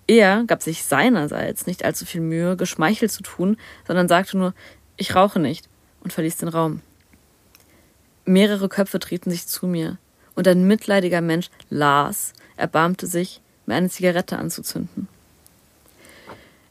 Er 0.06 0.44
gab 0.46 0.62
sich 0.62 0.84
seinerseits 0.84 1.66
nicht 1.66 1.82
allzu 1.82 2.04
viel 2.04 2.20
Mühe, 2.20 2.58
geschmeichelt 2.58 3.10
zu 3.10 3.22
tun, 3.22 3.56
sondern 3.86 4.06
sagte 4.06 4.36
nur, 4.36 4.52
ich 4.98 5.14
rauche 5.14 5.40
nicht 5.40 5.66
und 6.00 6.12
verließ 6.12 6.36
den 6.36 6.48
Raum. 6.48 6.82
Mehrere 8.26 8.68
Köpfe 8.68 8.98
drehten 8.98 9.32
sich 9.32 9.46
zu 9.46 9.66
mir, 9.66 9.96
und 10.36 10.46
ein 10.46 10.66
mitleidiger 10.66 11.20
Mensch 11.20 11.50
las, 11.70 12.32
erbarmte 12.56 13.06
sich, 13.06 13.40
mir 13.66 13.74
eine 13.74 13.90
Zigarette 13.90 14.38
anzuzünden. 14.38 15.08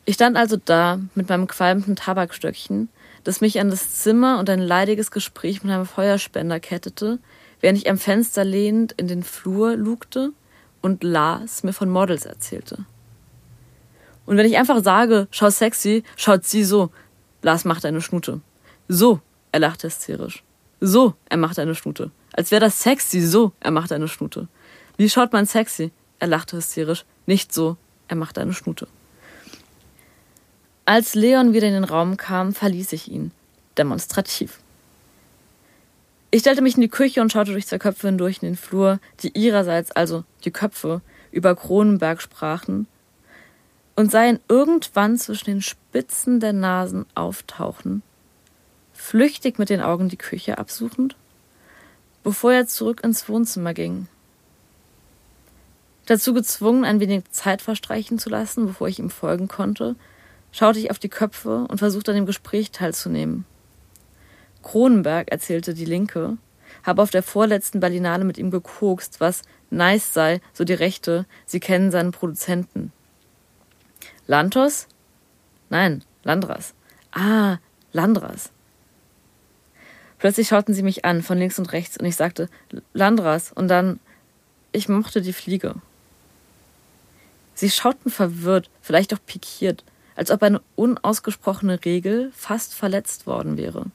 Ich 0.05 0.15
stand 0.15 0.37
also 0.37 0.57
da 0.63 0.99
mit 1.15 1.27
meinem 1.27 1.47
qualmenden 1.47 1.95
Tabakstöckchen, 1.95 2.89
das 3.23 3.41
mich 3.41 3.59
an 3.59 3.71
das 3.71 3.95
Zimmer 3.95 4.39
und 4.39 4.49
ein 4.49 4.61
leidiges 4.61 5.11
Gespräch 5.11 5.63
mit 5.63 5.73
einem 5.73 5.87
Feuerspender 5.87 6.59
kettete, 6.59 7.19
während 7.59 7.79
ich 7.79 7.89
am 7.89 7.97
Fenster 7.97 8.45
lehnend 8.45 8.93
in 8.93 9.07
den 9.07 9.23
Flur 9.23 9.75
lugte, 9.75 10.31
und 10.85 11.03
Lars 11.03 11.63
mir 11.63 11.73
von 11.73 11.89
Models 11.89 12.27
erzählte. 12.27 12.85
Und 14.27 14.37
wenn 14.37 14.45
ich 14.45 14.55
einfach 14.55 14.83
sage, 14.83 15.27
schau 15.31 15.49
sexy, 15.49 16.03
schaut 16.15 16.45
sie 16.45 16.63
so. 16.63 16.91
Lars 17.41 17.65
macht 17.65 17.85
eine 17.85 18.01
Schnute. 18.01 18.41
So, 18.87 19.19
er 19.51 19.61
lachte 19.61 19.87
hysterisch. 19.87 20.43
So, 20.79 21.15
er 21.27 21.37
macht 21.37 21.57
eine 21.57 21.73
Schnute. 21.73 22.11
Als 22.35 22.51
wäre 22.51 22.59
das 22.59 22.81
sexy, 22.81 23.21
so, 23.21 23.53
er 23.61 23.71
macht 23.71 23.93
eine 23.93 24.09
Schnute. 24.09 24.49
Wie 24.97 25.09
schaut 25.09 25.31
man 25.31 25.45
sexy? 25.45 25.91
Er 26.19 26.27
lachte 26.27 26.57
hysterisch. 26.57 27.05
Nicht 27.25 27.53
so, 27.53 27.77
er 28.09 28.17
machte 28.17 28.41
eine 28.41 28.53
Schnute. 28.53 28.89
Als 30.83 31.15
Leon 31.15 31.53
wieder 31.53 31.67
in 31.67 31.73
den 31.73 31.85
Raum 31.85 32.17
kam, 32.17 32.53
verließ 32.53 32.91
ich 32.91 33.09
ihn. 33.09 33.31
Demonstrativ. 33.77 34.59
Ich 36.29 36.41
stellte 36.41 36.61
mich 36.61 36.75
in 36.75 36.81
die 36.81 36.89
Küche 36.89 37.21
und 37.21 37.31
schaute 37.31 37.53
durch 37.53 37.67
zwei 37.67 37.77
Köpfe 37.77 38.07
hindurch 38.07 38.39
in 38.41 38.49
den 38.49 38.57
Flur, 38.57 38.99
die 39.21 39.29
ihrerseits, 39.29 39.93
also 39.93 40.25
die 40.43 40.51
Köpfe, 40.51 40.99
über 41.31 41.55
Kronenberg 41.55 42.21
sprachen, 42.21 42.87
und 43.95 44.11
sah 44.11 44.25
ihn 44.25 44.41
irgendwann 44.49 45.17
zwischen 45.17 45.45
den 45.45 45.61
Spitzen 45.61 46.41
der 46.41 46.51
Nasen 46.51 47.05
auftauchen, 47.15 48.03
flüchtig 48.91 49.57
mit 49.57 49.69
den 49.69 49.79
Augen 49.79 50.09
die 50.09 50.17
Küche 50.17 50.57
absuchend, 50.57 51.15
bevor 52.25 52.53
er 52.53 52.65
zurück 52.65 53.01
ins 53.03 53.29
Wohnzimmer 53.29 53.75
ging. 53.75 54.07
Dazu 56.07 56.33
gezwungen, 56.33 56.83
ein 56.83 56.99
wenig 56.99 57.29
Zeit 57.29 57.61
verstreichen 57.61 58.17
zu 58.17 58.29
lassen, 58.29 58.65
bevor 58.65 58.87
ich 58.87 58.97
ihm 58.97 59.11
folgen 59.11 59.47
konnte, 59.47 59.95
schaute 60.51 60.79
ich 60.79 60.89
auf 60.89 60.97
die 60.97 61.09
Köpfe 61.09 61.65
und 61.69 61.77
versuchte 61.77 62.11
an 62.11 62.15
dem 62.15 62.25
Gespräch 62.25 62.71
teilzunehmen. 62.71 63.45
Kronenberg, 64.63 65.31
erzählte 65.31 65.75
die 65.75 65.85
Linke, 65.85 66.37
habe 66.81 67.03
auf 67.03 67.11
der 67.11 67.21
vorletzten 67.21 67.79
Berlinale 67.79 68.25
mit 68.25 68.39
ihm 68.39 68.49
gekokst, 68.49 69.19
was 69.19 69.43
nice 69.69 70.11
sei, 70.11 70.41
so 70.51 70.63
die 70.63 70.73
Rechte, 70.73 71.27
sie 71.45 71.59
kennen 71.59 71.91
seinen 71.91 72.11
Produzenten. 72.11 72.91
Lantos? 74.25 74.87
Nein, 75.69 76.03
Landras. 76.23 76.73
Ah, 77.11 77.57
Landras. 77.91 78.51
Plötzlich 80.25 80.47
schauten 80.47 80.73
sie 80.73 80.81
mich 80.81 81.05
an, 81.05 81.21
von 81.21 81.37
links 81.37 81.59
und 81.59 81.71
rechts, 81.71 81.97
und 81.97 82.05
ich 82.07 82.15
sagte, 82.15 82.49
Landras, 82.93 83.51
und 83.51 83.67
dann, 83.67 83.99
ich 84.71 84.89
mochte 84.89 85.21
die 85.21 85.33
Fliege. 85.33 85.75
Sie 87.53 87.69
schauten 87.69 88.09
verwirrt, 88.09 88.71
vielleicht 88.81 89.13
auch 89.13 89.19
pikiert, 89.23 89.83
als 90.15 90.31
ob 90.31 90.41
eine 90.41 90.61
unausgesprochene 90.75 91.85
Regel 91.85 92.31
fast 92.35 92.73
verletzt 92.73 93.27
worden 93.27 93.55
wäre. 93.55 93.85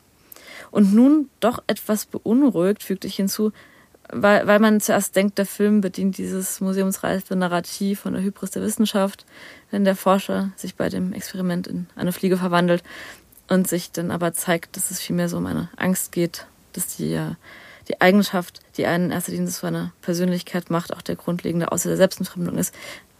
Und 0.70 0.94
nun 0.94 1.28
doch 1.40 1.64
etwas 1.66 2.06
beunruhigt, 2.06 2.84
fügte 2.84 3.08
ich 3.08 3.16
hinzu, 3.16 3.50
weil, 4.12 4.46
weil 4.46 4.60
man 4.60 4.80
zuerst 4.80 5.16
denkt, 5.16 5.36
der 5.36 5.46
Film 5.46 5.80
bedient 5.80 6.16
dieses 6.16 6.60
museumsreife 6.60 7.34
Narrativ 7.34 8.02
von 8.02 8.12
der 8.12 8.22
Hybris 8.22 8.52
der 8.52 8.62
Wissenschaft, 8.62 9.26
wenn 9.72 9.84
der 9.84 9.96
Forscher 9.96 10.52
sich 10.54 10.76
bei 10.76 10.90
dem 10.90 11.12
Experiment 11.12 11.66
in 11.66 11.88
eine 11.96 12.12
Fliege 12.12 12.36
verwandelt 12.36 12.84
und 13.50 13.68
sich 13.68 13.90
dann 13.90 14.10
aber 14.10 14.32
zeigt, 14.32 14.76
dass 14.76 14.90
es 14.90 15.00
vielmehr 15.00 15.28
so 15.28 15.36
um 15.36 15.46
eine 15.46 15.68
Angst 15.76 16.12
geht, 16.12 16.46
dass 16.72 16.96
die, 16.96 17.20
die 17.88 18.00
Eigenschaft, 18.00 18.60
die 18.76 18.86
einen 18.86 19.06
in 19.06 19.10
erster 19.10 19.32
Linie 19.32 19.48
zu 19.48 19.66
einer 19.66 19.92
Persönlichkeit 20.00 20.70
macht, 20.70 20.94
auch 20.94 21.02
der 21.02 21.16
grundlegende 21.16 21.72
Außer 21.72 21.88
der 21.88 21.98
Selbstentfremdung 21.98 22.56
ist. 22.56 22.74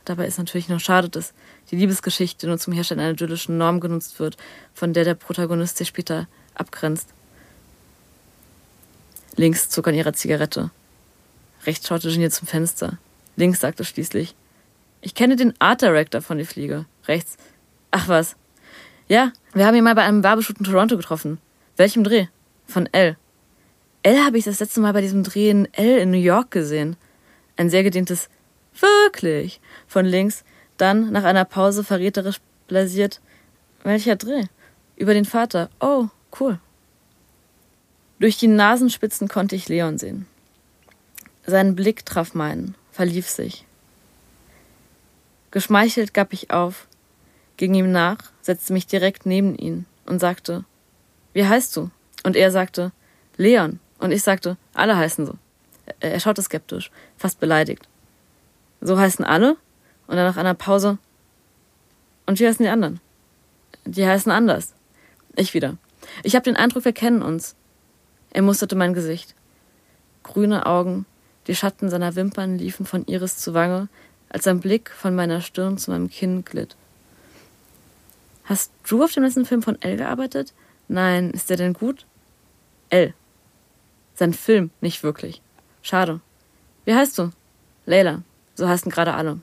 Dabei 0.04 0.26
ist 0.26 0.38
natürlich 0.38 0.68
nur 0.68 0.78
schade, 0.78 1.08
dass 1.08 1.34
die 1.70 1.76
Liebesgeschichte 1.76 2.46
nur 2.46 2.58
zum 2.58 2.72
Herstellen 2.72 3.00
einer 3.00 3.10
idyllischen 3.10 3.58
Norm 3.58 3.80
genutzt 3.80 4.20
wird, 4.20 4.36
von 4.72 4.92
der 4.92 5.04
der 5.04 5.14
Protagonist 5.14 5.76
sich 5.76 5.88
später 5.88 6.28
abgrenzt. 6.54 7.08
Links 9.36 9.68
zog 9.68 9.88
an 9.88 9.94
ihrer 9.94 10.12
Zigarette. 10.12 10.70
Rechts 11.66 11.88
schaute 11.88 12.08
Genie 12.08 12.30
zum 12.30 12.46
Fenster. 12.46 12.98
Links 13.36 13.60
sagte 13.60 13.84
schließlich, 13.84 14.34
ich 15.02 15.14
kenne 15.14 15.34
den 15.34 15.54
Art 15.60 15.82
Director 15.82 16.22
von 16.22 16.38
Die 16.38 16.44
Fliege. 16.44 16.84
Rechts, 17.08 17.36
ach 17.90 18.06
was. 18.06 18.36
Ja, 19.10 19.32
wir 19.54 19.66
haben 19.66 19.74
ihn 19.74 19.82
mal 19.82 19.96
bei 19.96 20.04
einem 20.04 20.22
Werbeshoot 20.22 20.60
in 20.60 20.64
Toronto 20.64 20.96
getroffen. 20.96 21.38
Welchem 21.76 22.04
Dreh? 22.04 22.28
Von 22.68 22.86
L. 22.92 23.16
L 24.04 24.24
habe 24.24 24.38
ich 24.38 24.44
das 24.44 24.60
letzte 24.60 24.78
Mal 24.78 24.92
bei 24.92 25.00
diesem 25.00 25.24
Dreh 25.24 25.50
in 25.50 25.66
L 25.74 25.98
in 25.98 26.12
New 26.12 26.16
York 26.16 26.52
gesehen. 26.52 26.94
Ein 27.56 27.70
sehr 27.70 27.82
gedehntes 27.82 28.28
Wirklich 28.78 29.60
von 29.88 30.06
links, 30.06 30.44
dann 30.76 31.10
nach 31.10 31.24
einer 31.24 31.44
Pause 31.44 31.82
verräterisch 31.82 32.40
blasiert. 32.68 33.20
Welcher 33.82 34.14
Dreh? 34.14 34.44
Über 34.94 35.12
den 35.12 35.24
Vater. 35.24 35.70
Oh, 35.80 36.06
cool. 36.38 36.60
Durch 38.20 38.36
die 38.36 38.46
Nasenspitzen 38.46 39.26
konnte 39.26 39.56
ich 39.56 39.68
Leon 39.68 39.98
sehen. 39.98 40.26
Sein 41.44 41.74
Blick 41.74 42.06
traf 42.06 42.34
meinen, 42.34 42.76
verlief 42.92 43.28
sich. 43.28 43.66
Geschmeichelt 45.50 46.14
gab 46.14 46.32
ich 46.32 46.52
auf, 46.52 46.86
ging 47.60 47.74
ihm 47.74 47.92
nach, 47.92 48.16
setzte 48.40 48.72
mich 48.72 48.86
direkt 48.86 49.26
neben 49.26 49.54
ihn 49.54 49.84
und 50.06 50.18
sagte, 50.18 50.64
wie 51.34 51.46
heißt 51.46 51.76
du? 51.76 51.90
Und 52.24 52.34
er 52.34 52.50
sagte, 52.50 52.90
Leon. 53.36 53.80
Und 53.98 54.12
ich 54.12 54.22
sagte, 54.22 54.56
alle 54.72 54.96
heißen 54.96 55.26
so. 55.26 55.34
Er 56.00 56.18
schaute 56.20 56.40
skeptisch, 56.40 56.90
fast 57.18 57.38
beleidigt. 57.38 57.86
So 58.80 58.98
heißen 58.98 59.26
alle? 59.26 59.58
Und 60.06 60.16
dann 60.16 60.24
nach 60.24 60.38
einer 60.38 60.54
Pause, 60.54 60.96
und 62.24 62.40
wie 62.40 62.46
heißen 62.46 62.64
die 62.64 62.70
anderen? 62.70 62.98
Die 63.84 64.06
heißen 64.06 64.32
anders. 64.32 64.72
Ich 65.36 65.52
wieder. 65.52 65.76
Ich 66.22 66.34
habe 66.36 66.44
den 66.44 66.56
Eindruck, 66.56 66.86
wir 66.86 66.94
kennen 66.94 67.20
uns. 67.20 67.56
Er 68.30 68.40
musterte 68.40 68.74
mein 68.74 68.94
Gesicht. 68.94 69.34
Grüne 70.22 70.64
Augen, 70.64 71.04
die 71.46 71.54
Schatten 71.54 71.90
seiner 71.90 72.14
Wimpern 72.14 72.56
liefen 72.56 72.86
von 72.86 73.04
Iris 73.04 73.36
zu 73.36 73.52
Wange, 73.52 73.88
als 74.30 74.44
sein 74.44 74.60
Blick 74.60 74.90
von 74.90 75.14
meiner 75.14 75.42
Stirn 75.42 75.76
zu 75.76 75.90
meinem 75.90 76.08
Kinn 76.08 76.42
glitt. 76.42 76.76
Hast 78.44 78.72
du 78.88 79.04
auf 79.04 79.12
dem 79.12 79.22
letzten 79.22 79.44
Film 79.44 79.62
von 79.62 79.80
L 79.80 79.96
gearbeitet? 79.96 80.52
Nein, 80.88 81.30
ist 81.30 81.50
der 81.50 81.56
denn 81.56 81.72
gut? 81.72 82.06
L. 82.88 83.14
Sein 84.14 84.34
Film, 84.34 84.70
nicht 84.80 85.02
wirklich. 85.02 85.40
Schade. 85.82 86.20
Wie 86.84 86.94
heißt 86.94 87.16
du? 87.18 87.30
Leila. 87.86 88.22
So 88.54 88.68
heißen 88.68 88.90
gerade 88.90 89.14
alle. 89.14 89.40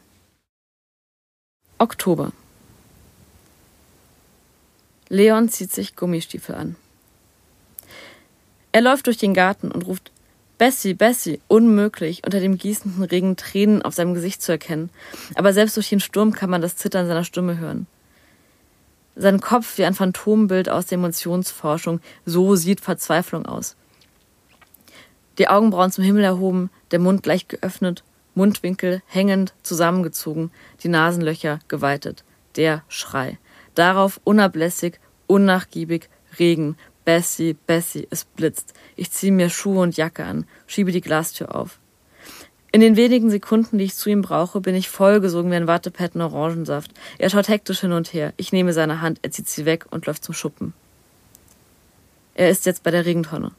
Oktober. 1.78 2.32
Leon 5.10 5.50
zieht 5.50 5.72
sich 5.72 5.96
Gummistiefel 5.96 6.56
an. 6.56 6.76
Er 8.72 8.82
läuft 8.82 9.08
durch 9.08 9.18
den 9.18 9.34
Garten 9.34 9.72
und 9.72 9.88
ruft 9.88 10.12
Bessie, 10.58 10.94
Bessie, 10.94 11.40
unmöglich, 11.48 12.24
unter 12.26 12.40
dem 12.40 12.58
gießenden 12.58 13.04
Regen 13.04 13.36
Tränen 13.38 13.84
auf 13.84 13.94
seinem 13.94 14.16
Gesicht 14.16 14.42
zu 14.42 14.52
erkennen. 14.52 14.90
Aber 15.36 15.54
selbst 15.54 15.78
durch 15.78 15.90
den 15.90 16.00
Sturm 16.00 16.34
kann 16.34 16.50
man 16.50 16.62
das 16.62 16.76
Zittern 16.76 17.08
seiner 17.08 17.24
Stimme 17.24 17.58
hören. 17.58 17.88
Sein 19.20 19.42
Kopf 19.42 19.80
wie 19.80 19.86
ein 19.86 19.96
Phantombild 19.96 20.70
aus 20.70 20.86
der 20.86 21.00
Emotionsforschung, 21.00 22.02
so 22.26 22.56
sieht 22.56 22.82
Verzweiflung 22.82 23.48
aus. 23.48 23.76
Die 25.40 25.48
Augenbrauen 25.48 25.92
zum 25.92 26.04
Himmel 26.04 26.24
erhoben, 26.24 26.70
der 26.92 27.00
Mund 27.00 27.26
leicht 27.26 27.50
geöffnet, 27.50 28.04
Mundwinkel 28.36 29.02
hängend 29.08 29.56
zusammengezogen, 29.64 30.52
die 30.84 30.90
Nasenlöcher 30.90 31.60
geweitet. 31.68 32.24
Der 32.56 32.84
Schrei. 32.88 33.40
Darauf 33.74 34.22
unablässig, 34.24 35.00
unnachgiebig, 35.26 36.10
Regen, 36.38 36.78
Bessie, 37.04 37.54
Bessie, 37.54 38.08
es 38.12 38.26
blitzt. 38.26 38.74
Ich 38.96 39.12
ziehe 39.12 39.32
mir 39.32 39.50
Schuhe 39.50 39.82
und 39.82 39.98
Jacke 39.98 40.26
an, 40.26 40.46
schiebe 40.68 40.92
die 40.92 41.02
Glastür 41.02 41.56
auf. 41.56 41.80
In 42.72 42.82
den 42.82 42.98
wenigen 42.98 43.30
Sekunden, 43.30 43.78
die 43.78 43.86
ich 43.86 43.96
zu 43.96 44.10
ihm 44.10 44.22
brauche, 44.22 44.60
bin 44.60 44.76
ich 44.76 44.90
vollgesogen 44.90 45.52
wie 45.52 45.56
ein 45.56 45.68
Wattepad 45.68 46.16
in 46.16 46.22
Orangensaft. 46.22 46.92
Er 47.18 47.30
schaut 47.30 47.48
hektisch 47.48 47.80
hin 47.80 47.94
und 47.94 48.14
her. 48.14 48.34
Ich 48.38 48.52
nehme 48.52 48.74
seine 48.74 49.02
Hand, 49.02 49.20
er 49.22 49.32
zieht 49.32 49.48
sie 49.48 49.66
weg 49.66 49.86
und 49.90 50.06
läuft 50.06 50.24
zum 50.24 50.36
Schuppen. 50.36 50.74
Er 52.36 52.50
ist 52.50 52.66
jetzt 52.66 52.84
bei 52.84 52.92
der 52.92 53.06
Regentonne. 53.06 53.52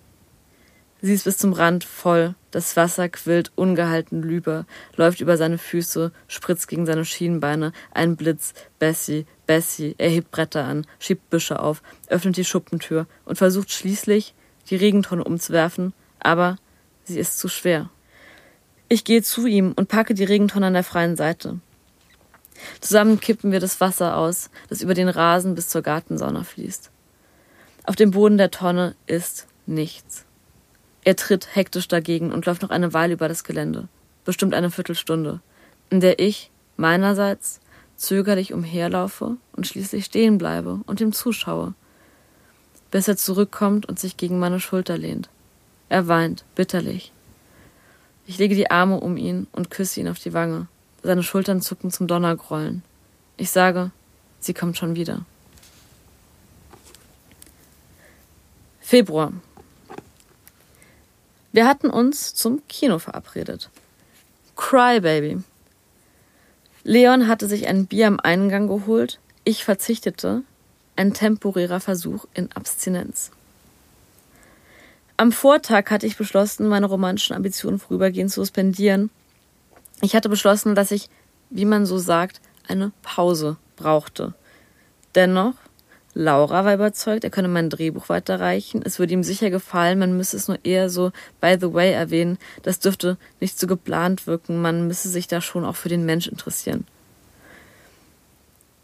Sie 1.01 1.15
ist 1.15 1.25
bis 1.25 1.39
zum 1.39 1.53
Rand 1.53 1.85
voll, 1.85 2.35
das 2.51 2.77
Wasser 2.77 3.09
quillt 3.09 3.53
ungehalten 3.55 4.21
lüber, 4.21 4.67
läuft 4.97 5.21
über 5.21 5.37
seine 5.37 5.57
Füße, 5.57 6.11
spritzt 6.27 6.67
gegen 6.67 6.87
seine 6.87 7.05
Schienbeine, 7.05 7.73
ein 7.93 8.17
Blitz, 8.17 8.53
Bessie, 8.81 9.25
Bessie, 9.47 9.95
er 9.99 10.11
hebt 10.11 10.33
Bretter 10.33 10.65
an, 10.65 10.87
schiebt 10.99 11.31
Büsche 11.31 11.61
auf, 11.61 11.83
öffnet 12.09 12.37
die 12.37 12.45
Schuppentür 12.45 13.07
und 13.25 13.37
versucht 13.37 13.71
schließlich, 13.71 14.35
die 14.71 14.77
Regentonne 14.77 15.23
umzuwerfen, 15.23 15.93
aber 16.19 16.57
sie 17.05 17.21
ist 17.21 17.39
zu 17.39 17.49
schwer. 17.49 17.91
Ich 18.91 19.05
gehe 19.05 19.23
zu 19.23 19.47
ihm 19.47 19.73
und 19.77 19.89
packe 19.89 20.15
die 20.15 20.25
Regentonne 20.25 20.67
an 20.67 20.73
der 20.73 20.85
freien 20.85 21.17
Seite. 21.17 21.61
Zusammen 22.81 23.21
kippen 23.21 23.53
wir 23.53 23.61
das 23.61 23.81
Wasser 23.81 24.17
aus, 24.17 24.51
das 24.69 24.81
über 24.81 24.95
den 24.95 25.09
Rasen 25.09 25.55
bis 25.55 25.69
zur 25.69 25.83
Gartensauna 25.83 26.43
fließt. 26.43 26.91
Auf 27.85 27.97
dem 27.97 28.13
Boden 28.13 28.39
der 28.39 28.51
Tonne 28.51 28.95
ist 29.07 29.47
nichts. 29.67 30.25
Er 31.05 31.17
tritt 31.17 31.55
hektisch 31.55 31.89
dagegen 31.89 32.33
und 32.33 32.47
läuft 32.47 32.63
noch 32.63 32.71
eine 32.71 32.93
Weile 32.95 33.15
über 33.15 33.29
das 33.29 33.45
Gelände, 33.45 33.89
bestimmt 34.25 34.55
eine 34.55 34.71
Viertelstunde, 34.71 35.41
in 35.91 36.01
der 36.01 36.19
ich, 36.19 36.51
meinerseits, 36.77 37.61
zögerlich 37.97 38.53
umherlaufe 38.53 39.37
und 39.53 39.67
schließlich 39.67 40.07
stehen 40.07 40.39
bleibe 40.39 40.81
und 40.87 41.01
ihm 41.01 41.13
zuschaue, 41.13 41.75
bis 42.91 43.09
er 43.09 43.17
zurückkommt 43.17 43.87
und 43.87 43.99
sich 43.99 44.17
gegen 44.17 44.39
meine 44.39 44.61
Schulter 44.61 44.97
lehnt. 44.97 45.29
Er 45.89 46.09
weint 46.09 46.45
bitterlich. 46.55 47.13
Ich 48.29 48.37
lege 48.37 48.55
die 48.55 48.71
Arme 48.71 49.01
um 49.01 49.17
ihn 49.17 49.47
und 49.53 49.71
küsse 49.71 50.01
ihn 50.01 50.09
auf 50.09 50.19
die 50.19 50.35
Wange. 50.35 50.69
Seine 51.03 51.23
Schultern 51.23 51.63
zucken 51.63 51.91
zum 51.91 52.07
Donnergrollen. 52.07 52.83
Ich 53.39 53.51
sage, 53.51 53.91
sie 54.39 54.53
kommt 54.53 54.77
schon 54.77 54.97
wieder. 54.97 55.25
Februar. 58.81 59.33
Wir 61.53 61.67
hatten 61.67 61.89
uns 61.89 62.35
zum 62.35 62.61
Kino 62.69 62.99
verabredet. 62.99 63.71
Cry 64.57 65.01
Baby. 65.01 65.43
Leon 66.85 67.29
hatte 67.29 67.49
sich 67.49 67.67
ein 67.67 67.87
Bier 67.87 68.09
am 68.09 68.21
Eingang 68.21 68.69
geholt, 68.69 69.21
ich 69.45 69.65
verzichtete, 69.65 70.43
ein 70.97 71.15
temporärer 71.15 71.81
Versuch 71.81 72.27
in 72.35 72.53
Abstinenz. 72.53 73.31
Am 75.21 75.33
Vortag 75.33 75.91
hatte 75.91 76.07
ich 76.07 76.17
beschlossen, 76.17 76.69
meine 76.69 76.87
romantischen 76.87 77.35
Ambitionen 77.35 77.81
vorübergehend 77.81 78.31
zu 78.31 78.41
suspendieren. 78.41 79.11
Ich 80.01 80.15
hatte 80.15 80.29
beschlossen, 80.29 80.77
dass 80.77 80.93
ich, 80.93 81.11
wie 81.51 81.65
man 81.65 81.87
so 81.87 81.99
sagt, 81.99 82.41
eine 82.69 82.93
Pause 83.03 83.57
brauchte. 83.75 84.35
Dennoch, 85.17 85.55
Laura 86.15 86.65
war 86.65 86.75
überzeugt, 86.75 87.25
er 87.25 87.31
könne 87.31 87.49
mein 87.49 87.69
Drehbuch 87.69 88.09
weiterreichen. 88.09 88.81
Es 88.85 89.01
würde 89.01 89.13
ihm 89.13 89.25
sicher 89.25 89.51
gefallen, 89.51 89.99
man 89.99 90.17
müsse 90.17 90.37
es 90.37 90.47
nur 90.47 90.65
eher 90.65 90.89
so 90.89 91.11
by 91.41 91.57
the 91.61 91.75
way 91.75 91.93
erwähnen. 91.93 92.39
Das 92.63 92.79
dürfte 92.79 93.19
nicht 93.41 93.59
so 93.59 93.67
geplant 93.67 94.29
wirken, 94.29 94.63
man 94.63 94.87
müsse 94.87 95.09
sich 95.09 95.27
da 95.27 95.41
schon 95.41 95.65
auch 95.65 95.75
für 95.75 95.89
den 95.89 96.07
Mensch 96.07 96.29
interessieren. 96.29 96.87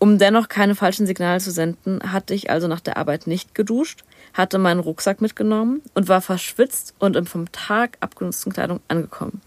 Um 0.05 0.19
dennoch 0.19 0.51
keine 0.51 0.75
falschen 0.75 1.07
Signale 1.07 1.40
zu 1.40 1.51
senden, 1.51 2.12
hatte 2.12 2.35
ich 2.35 2.51
also 2.51 2.69
nach 2.69 2.81
der 2.81 2.99
Arbeit 2.99 3.27
nicht 3.27 3.55
geduscht, 3.55 4.05
hatte 4.35 4.59
meinen 4.59 4.81
Rucksack 4.81 5.23
mitgenommen 5.23 5.81
und 5.95 6.09
war 6.09 6.21
verschwitzt 6.21 6.93
und 6.99 7.17
in 7.17 7.25
vom 7.25 7.51
Tag 7.53 7.97
abgenutzten 8.01 8.53
Kleidung 8.53 8.81
angekommen. 8.87 9.40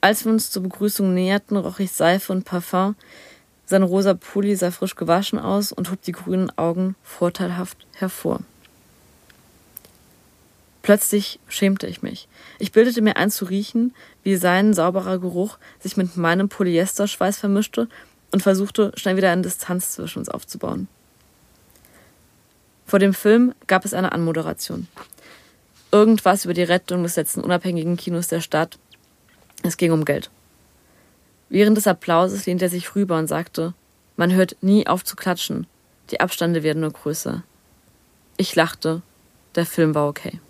Als 0.00 0.24
wir 0.24 0.32
uns 0.32 0.50
zur 0.50 0.64
Begrüßung 0.64 1.14
näherten, 1.14 1.56
roch 1.56 1.78
ich 1.78 1.92
Seife 1.92 2.32
und 2.32 2.44
Parfum. 2.44 2.96
Sein 3.66 3.84
rosa 3.84 4.14
Pulli 4.14 4.56
sah 4.56 4.72
frisch 4.72 4.96
gewaschen 4.96 5.38
aus 5.38 5.70
und 5.70 5.92
hob 5.92 6.02
die 6.02 6.10
grünen 6.10 6.50
Augen 6.58 6.96
vorteilhaft 7.04 7.86
hervor. 7.94 8.40
Plötzlich 10.82 11.38
schämte 11.46 11.86
ich 11.86 12.02
mich. 12.02 12.26
Ich 12.58 12.72
bildete 12.72 13.00
mir 13.00 13.16
ein 13.16 13.30
zu 13.30 13.44
riechen, 13.44 13.94
wie 14.24 14.34
sein 14.34 14.74
sauberer 14.74 15.20
Geruch 15.20 15.58
sich 15.78 15.96
mit 15.96 16.16
meinem 16.16 16.48
Polyesterschweiß 16.48 17.38
vermischte 17.38 17.86
und 18.32 18.42
versuchte, 18.42 18.92
schnell 18.96 19.16
wieder 19.16 19.30
eine 19.30 19.42
Distanz 19.42 19.92
zwischen 19.92 20.20
uns 20.20 20.28
aufzubauen. 20.28 20.88
Vor 22.86 22.98
dem 22.98 23.14
Film 23.14 23.54
gab 23.66 23.84
es 23.84 23.94
eine 23.94 24.12
Anmoderation. 24.12 24.88
Irgendwas 25.92 26.44
über 26.44 26.54
die 26.54 26.62
Rettung 26.62 27.02
des 27.02 27.16
letzten 27.16 27.40
unabhängigen 27.40 27.96
Kinos 27.96 28.28
der 28.28 28.40
Stadt. 28.40 28.78
Es 29.62 29.76
ging 29.76 29.92
um 29.92 30.04
Geld. 30.04 30.30
Während 31.48 31.76
des 31.76 31.86
Applauses 31.86 32.46
lehnte 32.46 32.66
er 32.66 32.70
sich 32.70 32.94
rüber 32.94 33.18
und 33.18 33.26
sagte, 33.26 33.74
man 34.16 34.32
hört 34.32 34.56
nie 34.60 34.86
auf 34.86 35.04
zu 35.04 35.16
klatschen, 35.16 35.66
die 36.10 36.20
Abstände 36.20 36.62
werden 36.62 36.80
nur 36.80 36.92
größer. 36.92 37.42
Ich 38.36 38.54
lachte, 38.54 39.02
der 39.54 39.66
Film 39.66 39.94
war 39.94 40.08
okay. 40.08 40.40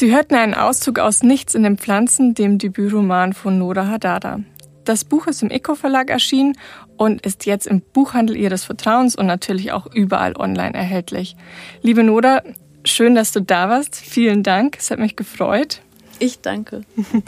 Sie 0.00 0.14
hörten 0.14 0.34
einen 0.34 0.54
Auszug 0.54 0.98
aus 0.98 1.22
Nichts 1.22 1.54
in 1.54 1.62
den 1.62 1.76
Pflanzen, 1.76 2.32
dem 2.32 2.56
Debütroman 2.56 3.34
von 3.34 3.58
Nora 3.58 3.86
Hadada. 3.86 4.40
Das 4.86 5.04
Buch 5.04 5.26
ist 5.26 5.42
im 5.42 5.50
Eco 5.50 5.74
Verlag 5.74 6.08
erschienen 6.08 6.56
und 6.96 7.26
ist 7.26 7.44
jetzt 7.44 7.66
im 7.66 7.82
Buchhandel 7.82 8.34
Ihres 8.34 8.64
Vertrauens 8.64 9.14
und 9.14 9.26
natürlich 9.26 9.72
auch 9.72 9.84
überall 9.92 10.36
online 10.36 10.72
erhältlich. 10.72 11.36
Liebe 11.82 12.02
Nora, 12.02 12.42
schön, 12.82 13.14
dass 13.14 13.32
du 13.32 13.42
da 13.42 13.68
warst. 13.68 13.94
Vielen 13.94 14.42
Dank. 14.42 14.78
Es 14.78 14.90
hat 14.90 15.00
mich 15.00 15.16
gefreut. 15.16 15.82
Ich 16.18 16.40
danke. 16.40 16.80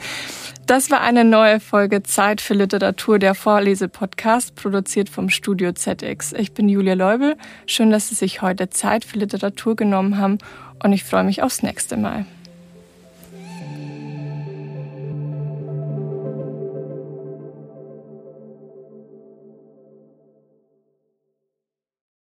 Das 0.65 0.91
war 0.93 1.01
eine 1.01 1.25
neue 1.25 1.59
Folge 1.61 2.05
Zeit 2.05 2.41
für 2.41 2.55
Literatur, 2.55 3.19
der 3.19 3.35
Vorlese-Podcast, 3.35 4.55
produziert 4.55 5.11
vom 5.11 5.29
Studio 5.29 5.73
ZX. 5.73 6.33
Ich 6.35 6.53
bin 6.53 6.69
Julia 6.69 6.95
Leubel. 6.95 7.37
Schön, 7.67 7.91
dass 7.91 8.09
Sie 8.09 8.15
sich 8.15 8.41
heute 8.41 8.71
Zeit 8.71 9.05
für 9.05 9.19
Literatur 9.19 9.75
genommen 9.77 10.17
haben 10.17 10.39
und 10.83 10.93
ich 10.93 11.05
freue 11.05 11.25
mich 11.25 11.43
aufs 11.43 11.63
nächste 11.63 11.97
Mal. 11.97 12.25